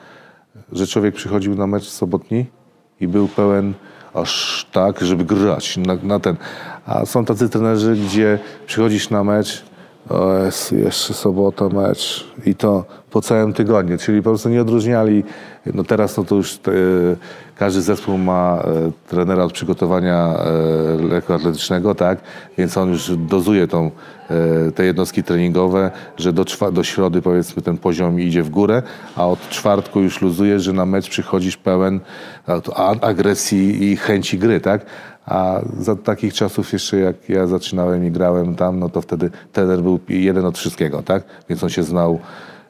[0.73, 2.47] że człowiek przychodził na mecz sobotni
[3.01, 3.75] i był pełen
[4.15, 6.37] aż tak, żeby grać na, na ten.
[6.87, 9.65] A są tacy trenerzy, gdzie przychodzisz na mecz,
[10.09, 12.27] o Jezu, jeszcze sobota mecz.
[12.47, 15.25] I to po całym tygodniu, czyli po prostu nie odróżniali,
[15.75, 16.73] no teraz no to już te,
[17.57, 22.19] każdy zespół ma e, trenera od przygotowania e, lekkoatletycznego, tak,
[22.59, 23.91] więc on już dozuje tą,
[24.31, 28.83] e, te jednostki treningowe, że do, do środy powiedzmy ten poziom idzie w górę,
[29.17, 32.01] a od czwartku już luzuje, że na mecz przychodzisz pełen
[33.01, 34.87] agresji i chęci gry, tak,
[35.27, 39.81] a za takich czasów jeszcze jak ja zaczynałem i grałem tam, no to wtedy trener
[39.81, 41.25] był jeden od wszystkiego, tak?
[41.49, 42.19] Więc on się znał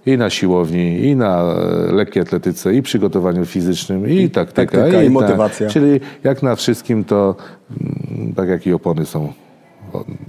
[0.06, 5.04] i na siłowni, i na e, lekkiej atletyce, i przygotowaniu fizycznym, i, taktyka, taktyka, i
[5.04, 5.12] tak.
[5.12, 5.68] motywacja.
[5.68, 7.36] Czyli jak na wszystkim to,
[7.70, 9.32] mm, tak jak i opony są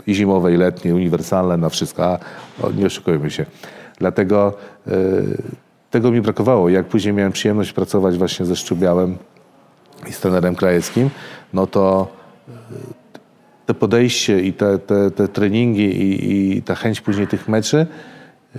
[0.07, 2.19] i zimowe, i letnie, uniwersalne na wszystko, a
[2.77, 3.45] nie oszukujmy się.
[3.99, 4.53] Dlatego
[4.87, 4.91] e,
[5.91, 6.69] tego mi brakowało.
[6.69, 9.17] Jak później miałem przyjemność pracować właśnie ze Szczubiałem,
[10.09, 11.09] i z trenerem Krajewskim,
[11.53, 12.16] no to y,
[13.65, 17.87] te podejście i te, te, te treningi i, i ta chęć później tych meczy,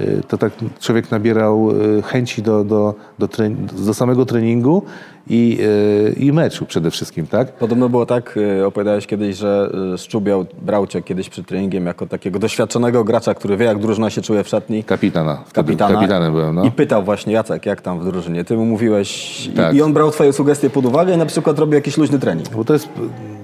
[0.00, 3.54] y, to tak człowiek nabierał y, chęci do, do, do, tre-
[3.86, 4.82] do samego treningu
[5.30, 7.52] i, y, i meczu przede wszystkim, tak?
[7.52, 13.04] Podobno było tak, opowiadałeś kiedyś, że Szczubiał brał cię kiedyś przed treningiem jako takiego doświadczonego
[13.04, 14.84] gracza, który wie, jak drużyna się czuje w szatni.
[14.84, 15.44] Kapitana.
[15.52, 15.94] Kapitana.
[15.94, 16.64] Kapitanem byłem, no.
[16.64, 18.44] I pytał właśnie Jacek, jak tam w drużynie.
[18.44, 19.74] Ty mu mówiłeś i- Tak.
[19.74, 22.48] i on brał twoje sugestie pod uwagę i na przykład robił jakiś luźny trening.
[22.48, 22.88] Bo to jest,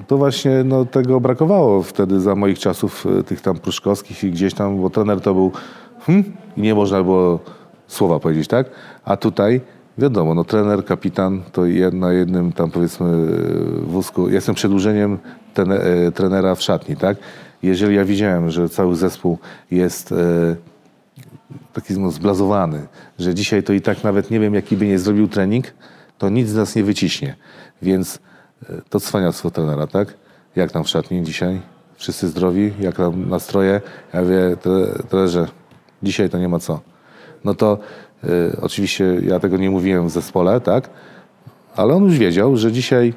[0.07, 4.55] to właśnie no, tego brakowało wtedy za moich czasów, e, tych tam pruszkowskich i gdzieś
[4.55, 5.53] tam, bo trener to był
[6.07, 6.25] hm,
[6.57, 7.41] i nie można było
[7.87, 8.67] słowa powiedzieć, tak?
[9.05, 9.61] A tutaj
[9.99, 14.29] wiadomo, no trener, kapitan to jed- na jednym tam powiedzmy e, wózku.
[14.29, 15.19] Jestem przedłużeniem
[15.55, 17.17] tene, e, trenera w szatni, tak?
[17.63, 19.39] Jeżeli ja widziałem, że cały zespół
[19.71, 20.17] jest e,
[21.73, 22.87] taki no, zblazowany,
[23.19, 25.67] że dzisiaj to i tak nawet nie wiem, jaki by nie zrobił trening,
[26.19, 27.37] to nic z nas nie wyciśnie.
[27.83, 28.19] Więc
[28.91, 30.15] to cwaniactwo trenera, tak?
[30.57, 31.61] Jak tam w szatni dzisiaj?
[31.97, 32.73] Wszyscy zdrowi?
[32.81, 33.81] Jak tam nastroje?
[34.13, 35.47] Ja mówię, tre- trenerze,
[36.03, 36.81] dzisiaj to nie ma co.
[37.45, 37.79] No to
[38.25, 38.29] e,
[38.63, 40.91] oczywiście ja tego nie mówiłem w zespole, tak?
[41.77, 43.15] Ale on już wiedział, że dzisiaj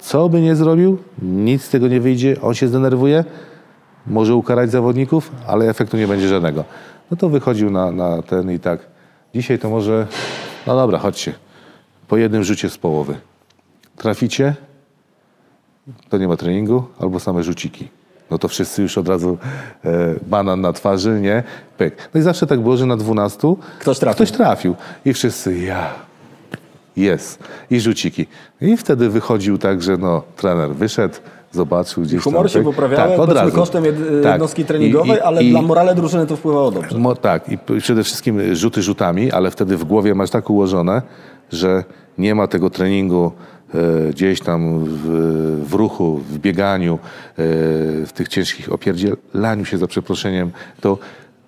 [0.00, 3.24] co by nie zrobił, nic z tego nie wyjdzie, on się zdenerwuje,
[4.06, 6.64] może ukarać zawodników, ale efektu nie będzie żadnego.
[7.10, 8.80] No to wychodził na, na ten i tak.
[9.34, 10.06] Dzisiaj to może,
[10.66, 11.34] no dobra, chodźcie.
[12.08, 13.14] Po jednym rzucie z połowy.
[13.96, 14.54] Traficie,
[16.08, 17.88] to nie ma treningu, albo same rzuciki.
[18.30, 19.38] No to wszyscy już od razu
[19.84, 21.42] e, banan na twarzy, nie?
[21.78, 22.08] Pyk.
[22.14, 24.14] No i zawsze tak było, że na 12 Ktoś trafił.
[24.14, 24.74] ktoś trafił.
[25.04, 25.86] I wszyscy, ja,
[26.96, 27.38] jest.
[27.70, 28.26] I rzuciki.
[28.60, 31.14] I wtedy wychodził tak, że no, trener wyszedł,
[31.52, 32.48] zobaczył gdzieś Humor tam.
[32.48, 32.64] się tak.
[32.64, 33.56] poprawiały, tak, od razu.
[33.56, 33.84] kosztem
[34.22, 34.32] Tak.
[34.32, 36.98] jednostki I- treningowej, i- ale i- dla morale drużyny to wpływało dobrze.
[36.98, 41.02] Mo, tak, i przede wszystkim rzuty rzutami, ale wtedy w głowie masz tak ułożone,
[41.52, 41.84] że
[42.18, 43.32] nie ma tego treningu
[44.10, 45.06] gdzieś tam w,
[45.68, 46.98] w ruchu, w bieganiu, e,
[48.06, 50.98] w tych ciężkich opierdzielaniu się za przeproszeniem, to,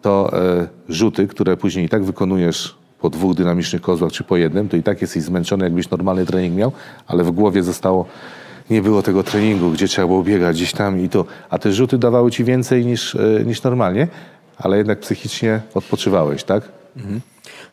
[0.03, 4.69] to e, rzuty, które później i tak wykonujesz po dwóch dynamicznych kozłach czy po jednym,
[4.69, 6.73] to i tak jesteś zmęczony, jakbyś normalny trening miał,
[7.07, 8.07] ale w głowie zostało
[8.71, 11.25] nie było tego treningu, gdzie trzeba było biegać gdzieś tam i to.
[11.51, 14.09] A te rzuty dawały ci więcej niż, e, niż normalnie,
[14.59, 16.69] ale jednak psychicznie odpoczywałeś, tak?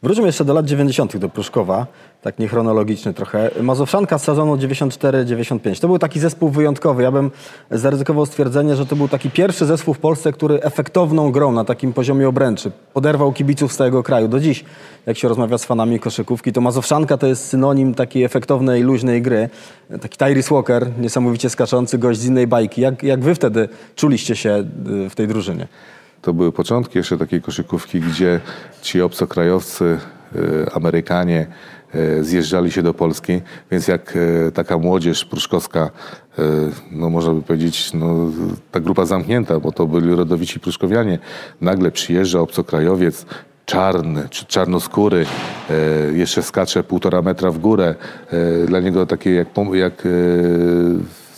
[0.04, 1.18] Wróćmy jeszcze do lat 90.
[1.18, 1.88] do Pruszkowa,
[2.22, 3.52] tak niechronologicznie trochę.
[3.62, 5.82] Mazowszanka z sezonu 94-95.
[5.82, 7.04] To był taki zespół wyjątkowy.
[7.04, 7.32] Ja bym
[7.72, 11.94] zaryzykował stwierdzenie, że to był taki pierwszy zespół w Polsce, który efektowną grą na takim
[11.94, 14.28] poziomie obręczy poderwał kibiców z całego kraju.
[14.28, 14.66] Do dziś,
[15.06, 19.50] jak się rozmawia z fanami koszykówki, to Mazowszanka to jest synonim takiej efektownej, luźnej gry.
[20.02, 22.82] Taki Tyrese Walker, niesamowicie skaczący gość z innej bajki.
[22.82, 24.64] Jak, jak wy wtedy czuliście się
[25.06, 25.68] y, w tej drużynie?
[26.22, 28.40] To były początki jeszcze takiej koszykówki, gdzie
[28.82, 29.98] ci obcokrajowcy,
[30.66, 31.48] e, Amerykanie
[31.94, 34.14] e, zjeżdżali się do Polski, więc jak
[34.48, 35.90] e, taka młodzież pruszkowska,
[36.92, 38.32] no można by powiedzieć, no,
[38.72, 41.20] ta grupa zamknięta, bo to byli rodowici pruszkowianie,
[41.62, 43.26] nagle przyjeżdża obcokrajowiec,
[43.66, 45.26] czarny, czarnoskóry,
[46.14, 47.96] jeszcze skacze półtora metra w górę.
[48.68, 50.04] Dla niego takie jak, jak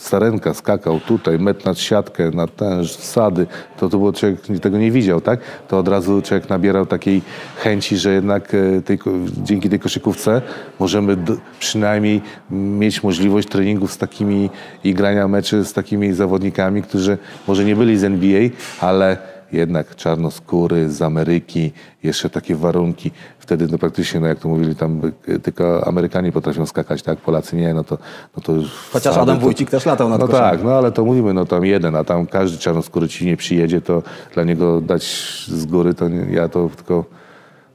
[0.02, 3.46] Sarenka skakał tutaj, metr nad siatkę, na ten sady,
[3.78, 5.40] to, to było człowiek tego nie widział, tak?
[5.68, 7.22] To od razu człowiek nabierał takiej
[7.56, 8.98] chęci, że jednak e, tej,
[9.42, 10.42] dzięki tej koszykówce
[10.78, 14.50] możemy d- przynajmniej mieć możliwość treningów z takimi
[14.84, 18.48] i grania meczy z takimi zawodnikami, którzy może nie byli z NBA,
[18.80, 23.10] ale jednak czarnoskóry z Ameryki, jeszcze takie warunki.
[23.38, 27.18] Wtedy no praktycznie, no jak to mówili, tam y, tylko Amerykanie potrafią skakać, tak?
[27.18, 27.98] Polacy nie, no to,
[28.36, 30.40] no to już Chociaż Adam to- Wójcik też latał nad No koszem.
[30.42, 33.80] tak, no ale to mówimy, no tam jeden, a tam każdy czarnoskóry ci nie przyjedzie,
[33.80, 34.02] to
[34.34, 35.02] dla niego dać
[35.48, 37.04] z góry, to nie, ja to tylko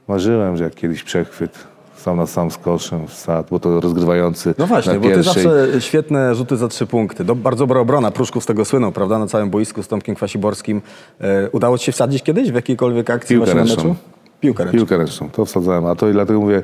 [0.08, 1.58] marzyłem, że jak kiedyś przechwyt
[2.08, 5.14] sam na sam z koszem w sad, bo to rozgrywający No właśnie, na bo ty
[5.14, 5.42] pierwszej.
[5.42, 7.24] zawsze świetne rzuty za trzy punkty.
[7.24, 8.10] Do, bardzo dobra obrona.
[8.10, 9.18] Pruszków z tego słynął, prawda?
[9.18, 10.82] Na całym boisku z Tomkiem Kwasiborskim.
[11.20, 13.88] E, udało ci się wsadzić kiedyś w jakiejkolwiek akcji Piłkę właśnie na ręczną.
[13.90, 14.00] meczu?
[14.40, 14.78] Piłkę ręczną.
[14.78, 16.62] Piłkę ręczną, to wsadzałem, a to i dlatego mówię,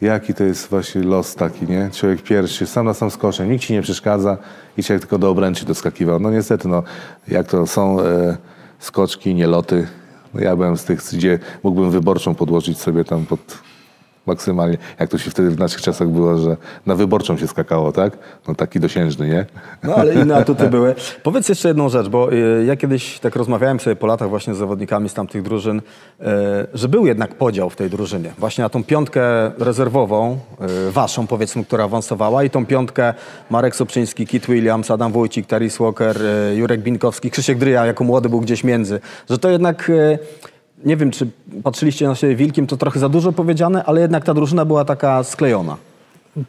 [0.00, 1.90] jaki to jest właśnie los taki, nie?
[1.92, 4.36] Człowiek pierwszy, sam na sam z koszem, nikt ci nie przeszkadza
[4.78, 6.20] i człowiek tylko do obręczy doskakiwał.
[6.20, 6.82] No niestety, no,
[7.28, 8.36] jak to są e,
[8.78, 9.86] skoczki, nieloty,
[10.34, 13.40] no ja byłem z tych, gdzie mógłbym wyborczą podłożyć sobie tam pod
[14.26, 16.56] maksymalnie, jak to się wtedy w naszych czasach było, że
[16.86, 18.18] na wyborczą się skakało, tak?
[18.48, 19.46] No taki dosiężny, nie?
[19.82, 20.94] No ale inne atuty były.
[21.22, 24.58] Powiedz jeszcze jedną rzecz, bo y, ja kiedyś tak rozmawiałem sobie po latach właśnie z
[24.58, 26.24] zawodnikami z tamtych drużyn, y,
[26.74, 28.32] że był jednak podział w tej drużynie.
[28.38, 29.22] Właśnie na tą piątkę
[29.58, 30.38] rezerwową,
[30.88, 33.14] y, waszą powiedzmy, która awansowała i tą piątkę
[33.50, 36.16] Marek Soprzyński, Kit Williams, Adam Wójcik, Taris Walker,
[36.54, 39.00] Jurek Binkowski, Krzysiek Dryja jako młody był gdzieś między.
[39.30, 39.90] Że to jednak...
[40.84, 41.30] y, Nie wiem, czy
[41.62, 45.22] patrzyliście na siebie wilkiem, to trochę za dużo powiedziane, ale jednak ta drużyna była taka
[45.22, 45.76] sklejona.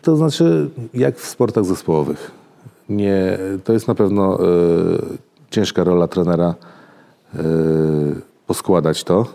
[0.01, 2.31] To znaczy, jak w sportach zespołowych.
[2.89, 4.45] Nie, to jest na pewno e,
[5.49, 6.55] ciężka rola trenera
[7.35, 7.39] e,
[8.47, 9.25] poskładać to,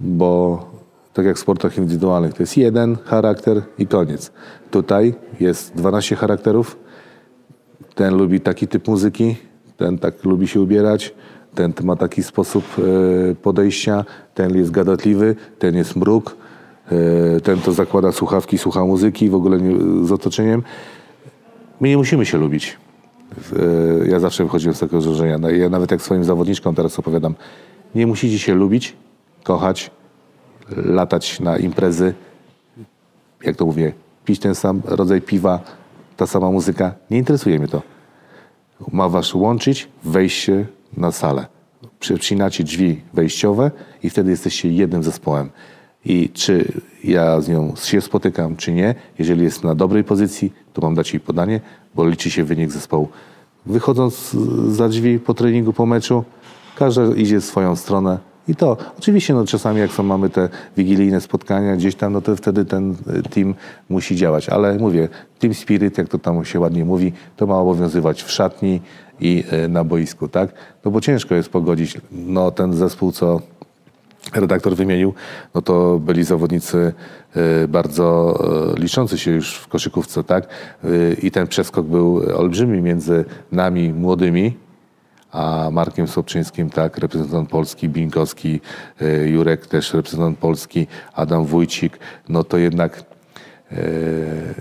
[0.00, 0.64] bo
[1.12, 4.32] tak jak w sportach indywidualnych, to jest jeden charakter i koniec.
[4.70, 6.78] Tutaj jest 12 charakterów.
[7.94, 9.36] Ten lubi taki typ muzyki,
[9.76, 11.14] ten tak lubi się ubierać,
[11.54, 16.36] ten ma taki sposób e, podejścia, ten jest gadatliwy, ten jest mruk,
[17.36, 20.62] e, ten to zakłada słuchawki, słucha muzyki w ogóle nie, z otoczeniem.
[21.80, 22.76] My nie musimy się lubić.
[24.04, 25.38] E, Ja zawsze wychodziłem z takiego założenia.
[25.38, 27.34] No, Ja nawet jak swoim zawodniczkom teraz opowiadam,
[27.94, 28.96] nie musicie się lubić,
[29.42, 29.90] kochać,
[30.76, 32.14] latać na imprezy,
[33.44, 33.92] jak to mówię,
[34.24, 35.60] pić ten sam rodzaj piwa,
[36.16, 36.94] ta sama muzyka.
[37.10, 37.82] Nie interesuje mnie to.
[38.92, 41.46] Ma was łączyć wejście na salę.
[42.00, 43.70] Przecinacie drzwi wejściowe
[44.02, 45.50] i wtedy jesteście jednym zespołem.
[46.04, 46.72] I czy
[47.04, 51.12] ja z nią się spotykam, czy nie, jeżeli jest na dobrej pozycji, to mam dać
[51.12, 51.60] jej podanie,
[51.94, 53.08] bo liczy się wynik zespołu.
[53.66, 54.36] Wychodząc
[54.68, 56.24] za drzwi po treningu, po meczu,
[56.76, 58.76] każda idzie w swoją stronę i to.
[58.98, 62.90] Oczywiście no, czasami jak są, mamy te wigilijne spotkania gdzieś tam, no to wtedy ten
[62.90, 63.54] y, team
[63.88, 64.48] musi działać.
[64.48, 65.08] Ale mówię,
[65.38, 68.80] team spirit, jak to tam się ładnie mówi, to ma obowiązywać w szatni
[69.20, 70.52] i y, na boisku, tak?
[70.84, 73.40] No bo ciężko jest pogodzić no, ten zespół, co
[74.34, 75.14] redaktor wymienił,
[75.54, 76.92] no to byli zawodnicy
[77.64, 78.38] y, bardzo
[78.78, 80.48] liczący się już w koszykówce, tak?
[81.22, 84.56] I ten przeskok był olbrzymi między nami młodymi,
[85.32, 88.60] a Markiem Sobczyńskim, tak, reprezentant Polski, Binkowski,
[89.02, 93.04] y, Jurek też reprezentant Polski, Adam Wójcik, no to jednak
[93.72, 94.54] y,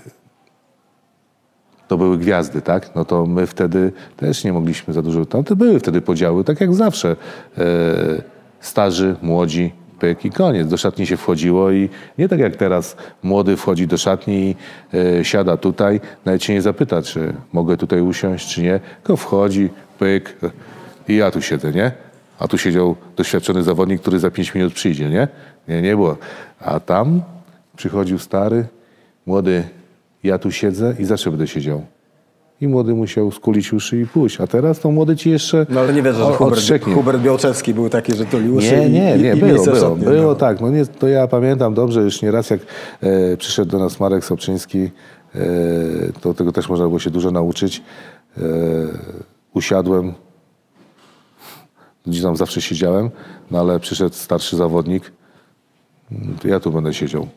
[1.88, 2.96] to były gwiazdy, tak?
[2.96, 5.26] No to my wtedy też nie mogliśmy za dużo.
[5.26, 7.16] Tam to były wtedy podziały, tak jak zawsze.
[7.58, 7.64] E,
[8.60, 10.68] starzy, młodzi, pyk i koniec.
[10.68, 14.56] Do szatni się wchodziło i nie tak jak teraz młody wchodzi do szatni i
[15.24, 20.38] siada tutaj, nawet się nie zapyta, czy mogę tutaj usiąść, czy nie, tylko wchodzi, pyk
[21.08, 21.92] i ja tu siedzę, nie?
[22.40, 25.28] A tu siedział doświadczony zawodnik, który za pięć minut przyjdzie, nie?
[25.68, 26.18] Nie, nie było.
[26.60, 27.22] A tam
[27.78, 28.66] przychodził stary,
[29.26, 29.64] młody,
[30.24, 31.82] ja tu siedzę i zawsze będę siedział.
[32.62, 34.42] i młody musiał skulić uszy i pójść.
[34.42, 36.62] A teraz to młody ci jeszcze No ale nie wierzę, że Hubert.
[36.94, 39.96] Hubert Białczewski był taki, że tulił uszy Nie, i, nie, i, nie, i było, było,
[39.96, 40.36] było oddawał.
[40.36, 40.62] tak.
[40.62, 42.60] No nie, to ja pamiętam dobrze, już nie raz jak
[43.02, 44.92] e, przyszedł do nas Marek Sobczyński,
[45.36, 45.40] e,
[46.22, 47.84] to tego też można było się dużo nauczyć.
[48.38, 48.42] E,
[49.58, 50.14] usiadłem,
[52.08, 53.10] gdzie tam zawsze siedziałem,
[53.52, 55.12] no ale przyszedł starszy zawodnik,
[56.42, 57.28] to ja tu będę siedział.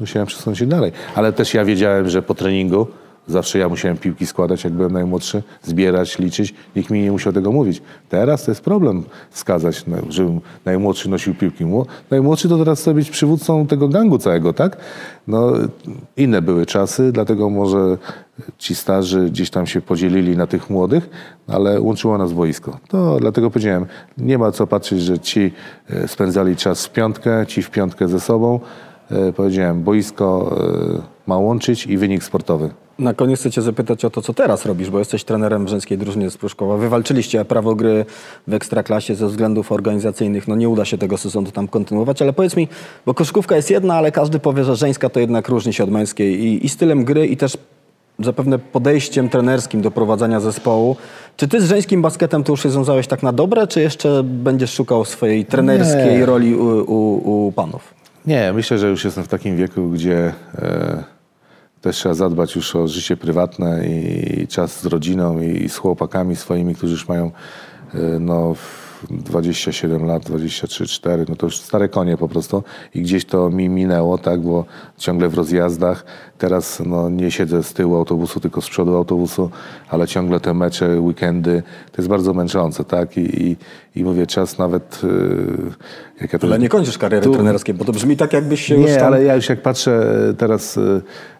[0.00, 0.92] Musiałem przesunąć się dalej.
[1.14, 2.86] Ale też ja wiedziałem, że po treningu
[3.28, 6.54] zawsze ja musiałem piłki składać, jak byłem najmłodszy, zbierać, liczyć.
[6.76, 7.82] Nikt mi nie musiał tego mówić.
[8.08, 11.64] Teraz to jest problem wskazać, żebym najmłodszy nosił piłki.
[11.64, 14.76] Mło- Najmłodszy to teraz chce być przywódcą tego gangu całego, tak?
[15.26, 15.52] No,
[16.16, 17.98] inne były czasy, dlatego może
[18.58, 21.10] ci starzy gdzieś tam się podzielili na tych młodych,
[21.48, 22.78] ale łączyło nas boisko.
[22.88, 23.86] To dlatego powiedziałem,
[24.18, 25.52] nie ma co patrzeć, że ci
[25.90, 28.60] e, spędzali czas w piątkę, ci w piątkę ze sobą.
[29.10, 30.56] E, Powiedziałem, boisko
[30.96, 32.70] e, ma łączyć i wynik sportowy.
[32.98, 35.98] Na koniec chcę cię zapytać o to, co teraz robisz, bo jesteś trenerem w żeńskiej
[35.98, 36.76] drużynie z Pruszkowa.
[36.76, 38.04] Wywalczyliście prawo gry
[38.46, 40.48] w Ekstraklasie ze względów organizacyjnych.
[40.48, 42.68] No nie uda się tego sezonu tam kontynuować, ale powiedz mi,
[43.06, 46.44] bo koszykówka jest jedna, ale każdy powie, że żeńska to jednak różni się od męskiej
[46.44, 47.58] i, i stylem gry i też
[48.18, 50.96] zapewne podejściem trenerskim do prowadzenia zespołu.
[51.36, 54.72] Czy ty z żeńskim basketem to już się związałeś tak na dobre, czy jeszcze będziesz
[54.74, 56.26] szukał swojej trenerskiej Nie.
[56.26, 57.94] roli u, u, u panów?
[58.26, 61.17] Nie, myślę, że już jestem w takim wieku, gdzie e,
[61.80, 66.74] też trzeba zadbać już o życie prywatne i czas z rodziną i z chłopakami swoimi,
[66.74, 67.30] którzy już mają
[67.94, 68.54] e, no,
[69.10, 72.62] 27 lat, 23, 4, no to już stare konie po prostu
[72.94, 74.64] i gdzieś to mi minęło, tak, bo
[74.98, 76.04] ciągle w rozjazdach.
[76.38, 79.50] Teraz no, nie siedzę z tyłu autobusu, tylko z przodu autobusu,
[79.88, 83.56] ale ciągle te mecze, weekendy, to jest bardzo męczące, tak, i, i,
[83.96, 85.02] i mówię, czas nawet,
[86.20, 88.74] jak ja to Ale nie kończysz kariery Tu- trenerskiej, bo to brzmi tak, jakbyś się
[88.74, 89.06] już nie, tam...
[89.06, 90.78] ale ja już jak patrzę e, teraz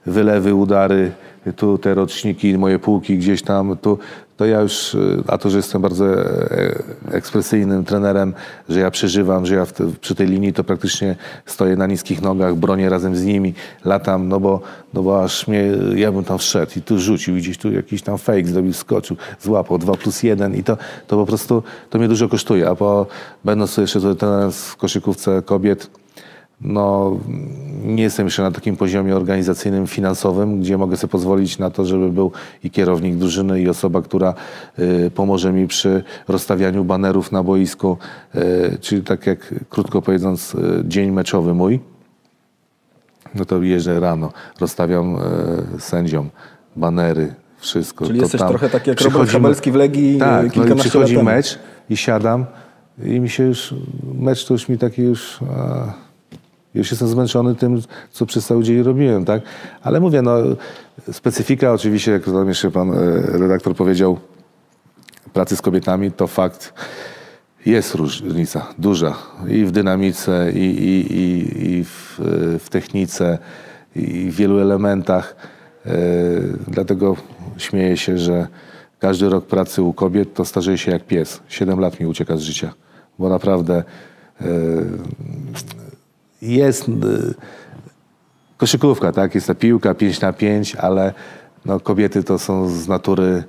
[0.06, 1.12] wylewy, udary,
[1.52, 3.98] tu te roczniki, moje półki gdzieś tam, tu,
[4.38, 8.34] to ja już, e, a to, że jestem bardzo e, ekspresyjnym trenerem,
[8.68, 12.54] że ja przeżywam, że ja te, przy tej linii to praktycznie stoję na niskich nogach,
[12.54, 14.61] bronię razem z nimi, latam, no bo,
[14.94, 18.02] no bo aż mnie, ja bym tam wszedł i tu rzucił i gdzieś tu jakiś
[18.02, 22.08] tam fake zrobił, skoczył, złapał 2 plus 1 i to, to po prostu, to mnie
[22.08, 23.06] dużo kosztuje, a po,
[23.44, 25.90] będąc jeszcze trenerem w koszykówce kobiet,
[26.60, 27.16] no,
[27.84, 32.10] nie jestem jeszcze na takim poziomie organizacyjnym, finansowym, gdzie mogę sobie pozwolić na to, żeby
[32.10, 32.32] był
[32.64, 34.34] i kierownik drużyny, i osoba, która
[34.78, 37.96] y, pomoże mi przy rozstawianiu banerów na boisku,
[38.34, 41.80] y, czyli tak jak krótko mówiąc, y, dzień meczowy mój.
[43.34, 45.16] No to jeżdżę rano, rozstawiam
[45.76, 46.30] y, sędziom
[46.76, 48.06] banery, wszystko.
[48.06, 50.74] Czyli to jesteś tam trochę tak jak Robert Habelski w Legii y, tak, no i
[50.74, 51.58] przychodzi mecz
[51.90, 52.46] i siadam
[53.04, 53.74] i mi się już,
[54.14, 56.07] mecz to już mi taki już, a,
[56.78, 59.42] już jestem zmęczony tym, co przez cały dzień robiłem, tak?
[59.82, 60.36] Ale mówię, no,
[61.12, 64.18] specyfika oczywiście, jak tam jeszcze pan e, redaktor powiedział,
[65.32, 66.74] pracy z kobietami, to fakt,
[67.66, 69.16] jest różnica, duża
[69.48, 73.38] i w dynamice, i, i, i, i w, e, w technice,
[73.96, 75.36] i w wielu elementach.
[75.86, 75.90] E,
[76.68, 77.16] Dlatego
[77.56, 78.46] śmieję się, że
[78.98, 81.40] każdy rok pracy u kobiet to starzeje się jak pies.
[81.48, 82.72] Siedem lat mi ucieka z życia,
[83.18, 83.84] bo naprawdę
[86.42, 86.92] jest e,
[88.57, 89.35] koszykówka, tak?
[89.35, 91.14] Jest ta piłka 5 na 5, ale
[91.64, 93.44] no, kobiety to są z natury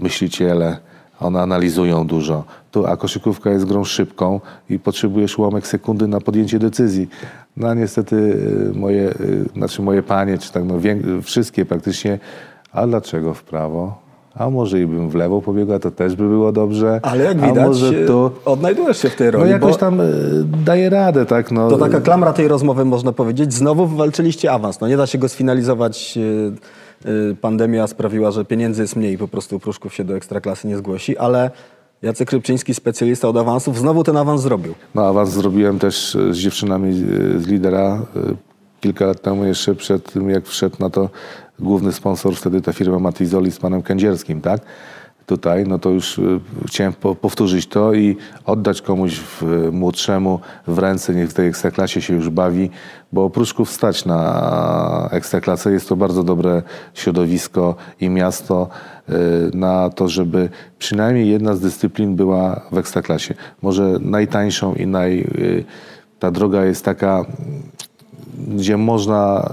[0.00, 0.78] myśliciele.
[1.20, 2.44] One analizują dużo.
[2.70, 7.08] Tu, a koszykówka jest grą szybką i potrzebujesz ułamek sekundy na podjęcie decyzji.
[7.56, 10.74] No a niestety y, moje, y, znaczy moje panie, czy tak no,
[11.22, 12.18] wszystkie praktycznie,
[12.72, 14.03] a dlaczego w prawo?
[14.34, 17.00] A może i bym w lewo pobiegła, to też by było dobrze.
[17.02, 18.30] Ale jak a widać, może to...
[18.44, 20.04] odnajdujesz się w tej No roli, jakoś bo tam y,
[20.64, 21.50] daje radę, tak?
[21.50, 23.52] No, to taka klamra tej rozmowy, można powiedzieć.
[23.54, 24.80] Znowu wywalczyliście awans.
[24.80, 26.18] No nie da się go sfinalizować.
[27.04, 30.76] y, y, Pandemia sprawiła, że pieniędzy jest mniej, po prostu Pruszków się do Ekstraklasy nie
[30.76, 31.50] zgłosi, ale
[32.02, 34.74] Jacek Rybczyński, specjalista od awansów, znowu ten awans zrobił.
[34.94, 38.34] No awans zrobiłem też e, z dziewczynami e, z lidera e,
[38.80, 41.10] kilka lat temu, jeszcze przed tym jak wszedł na to
[41.58, 44.60] główny sponsor, wtedy ta firma Matizoli z panem Kędzierskim, tak?
[45.26, 46.22] Tutaj, no to już e,
[46.66, 52.02] chciałem po, powtórzyć to i oddać komuś w, młodszemu w ręce, niech w tej ekstraklasie
[52.02, 52.70] się już bawi,
[53.12, 55.72] bo Pruszków stać na ekstraklasę.
[55.72, 56.62] Jest to bardzo dobre
[56.94, 58.68] środowisko i miasto
[59.08, 59.12] e,
[59.54, 63.34] na to, żeby przynajmniej jedna z dyscyplin była w ekstraklasie.
[63.62, 65.20] Może najtańszą i naj...
[65.20, 65.24] e,
[66.18, 67.24] Ta droga jest taka,
[68.56, 69.50] gdzie można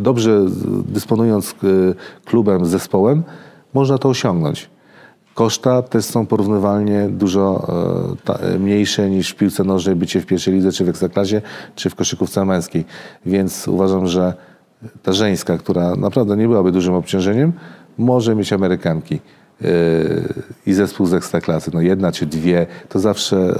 [0.00, 0.46] dobrze
[0.84, 1.66] dysponując e,
[2.24, 3.22] klubem, zespołem,
[3.74, 4.70] można to osiągnąć.
[5.34, 7.66] Koszta też są porównywalnie dużo
[8.28, 11.42] e, e, mniejsze niż w piłce nożnej bycie w pierwszej lidze, czy w ekstraklasie,
[11.74, 12.84] czy w koszykówce męskiej.
[13.26, 14.34] Więc uważam, że
[15.02, 17.52] ta żeńska, która naprawdę nie byłaby dużym obciążeniem,
[17.98, 19.20] może mieć Amerykanki
[20.66, 21.70] i zespół z ekstraklasy.
[21.74, 23.54] No jedna czy dwie, to zawsze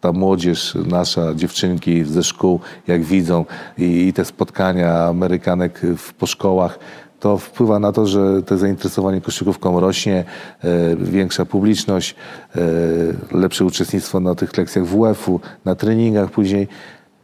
[0.00, 3.44] ta młodzież nasza, dziewczynki ze szkół, jak widzą
[3.78, 6.78] i, i te spotkania Amerykanek w, po szkołach,
[7.20, 10.24] to wpływa na to, że to zainteresowanie koszykówką rośnie,
[10.64, 12.14] e, większa publiczność,
[12.56, 12.60] e,
[13.32, 16.68] lepsze uczestnictwo na tych lekcjach WF-u, na treningach później.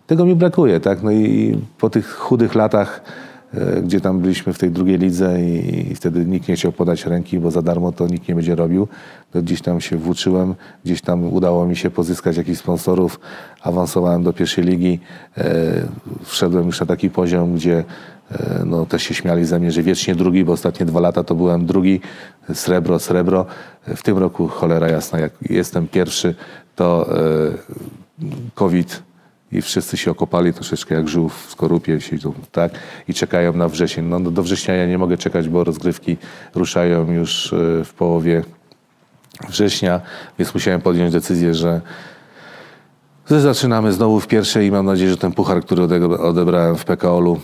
[0.06, 1.02] Tego mi brakuje, tak?
[1.02, 3.02] No i po tych chudych latach,
[3.82, 7.50] gdzie tam byliśmy w tej drugiej lidze i, wtedy nikt nie chciał podać ręki, bo
[7.50, 8.88] za darmo to nikt nie będzie robił,
[9.32, 13.20] to gdzieś tam się włóczyłem, gdzieś tam udało mi się pozyskać jakichś sponsorów,
[13.62, 15.00] awansowałem do pierwszej ligi,
[15.38, 15.44] e,
[16.24, 17.84] wszedłem już na taki poziom, gdzie
[18.30, 21.34] e, no, też się śmiali ze mnie, że wiecznie drugi, bo ostatnie dwa lata to
[21.34, 22.00] byłem drugi,
[22.54, 23.46] srebro, srebro.
[23.86, 26.34] W tym roku, cholera jasna, jak jestem pierwszy,
[26.76, 29.02] to e, COVID
[29.52, 32.72] i wszyscy się okopali troszeczkę jak żółw w skorupie, siedzą, tak?
[33.08, 34.04] I czekają na wrzesień.
[34.04, 36.16] No, do września ja nie mogę czekać, bo rozgrywki
[36.54, 38.44] ruszają już e, w połowie
[39.48, 40.00] września,
[40.38, 41.80] więc musiałem podjąć decyzję, że
[43.28, 45.82] zaczynamy znowu w pierwszej i mam nadzieję, że ten puchar, który
[46.18, 47.40] odebrałem w PKOL-u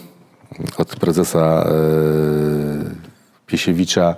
[0.79, 1.73] od prezesa e,
[3.47, 4.17] Piesiewicza,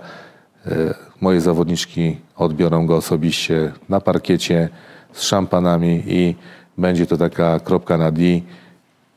[0.67, 4.69] e, moje zawodniczki odbiorą go osobiście na parkiecie
[5.13, 6.35] z szampanami i
[6.81, 8.23] będzie to taka kropka na D,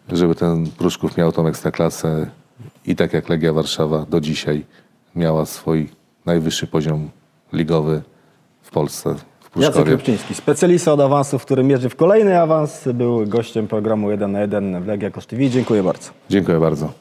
[0.10, 2.28] żeby ten Pruszków miał tą ekstraklasę
[2.86, 4.66] i tak jak Legia Warszawa do dzisiaj
[5.16, 5.90] miała swój
[6.26, 7.10] najwyższy poziom
[7.54, 8.02] ligowy
[8.62, 9.16] w Polsce,
[9.56, 9.88] w Jacek.
[9.88, 14.84] Rybczyński, specjalista od awansów, który mierzy w kolejny awans, był gościem programu 1 na 1
[14.84, 15.50] w Legia Kosztowi.
[15.50, 16.10] Dziękuję bardzo.
[16.30, 16.94] Dziękuję bardzo.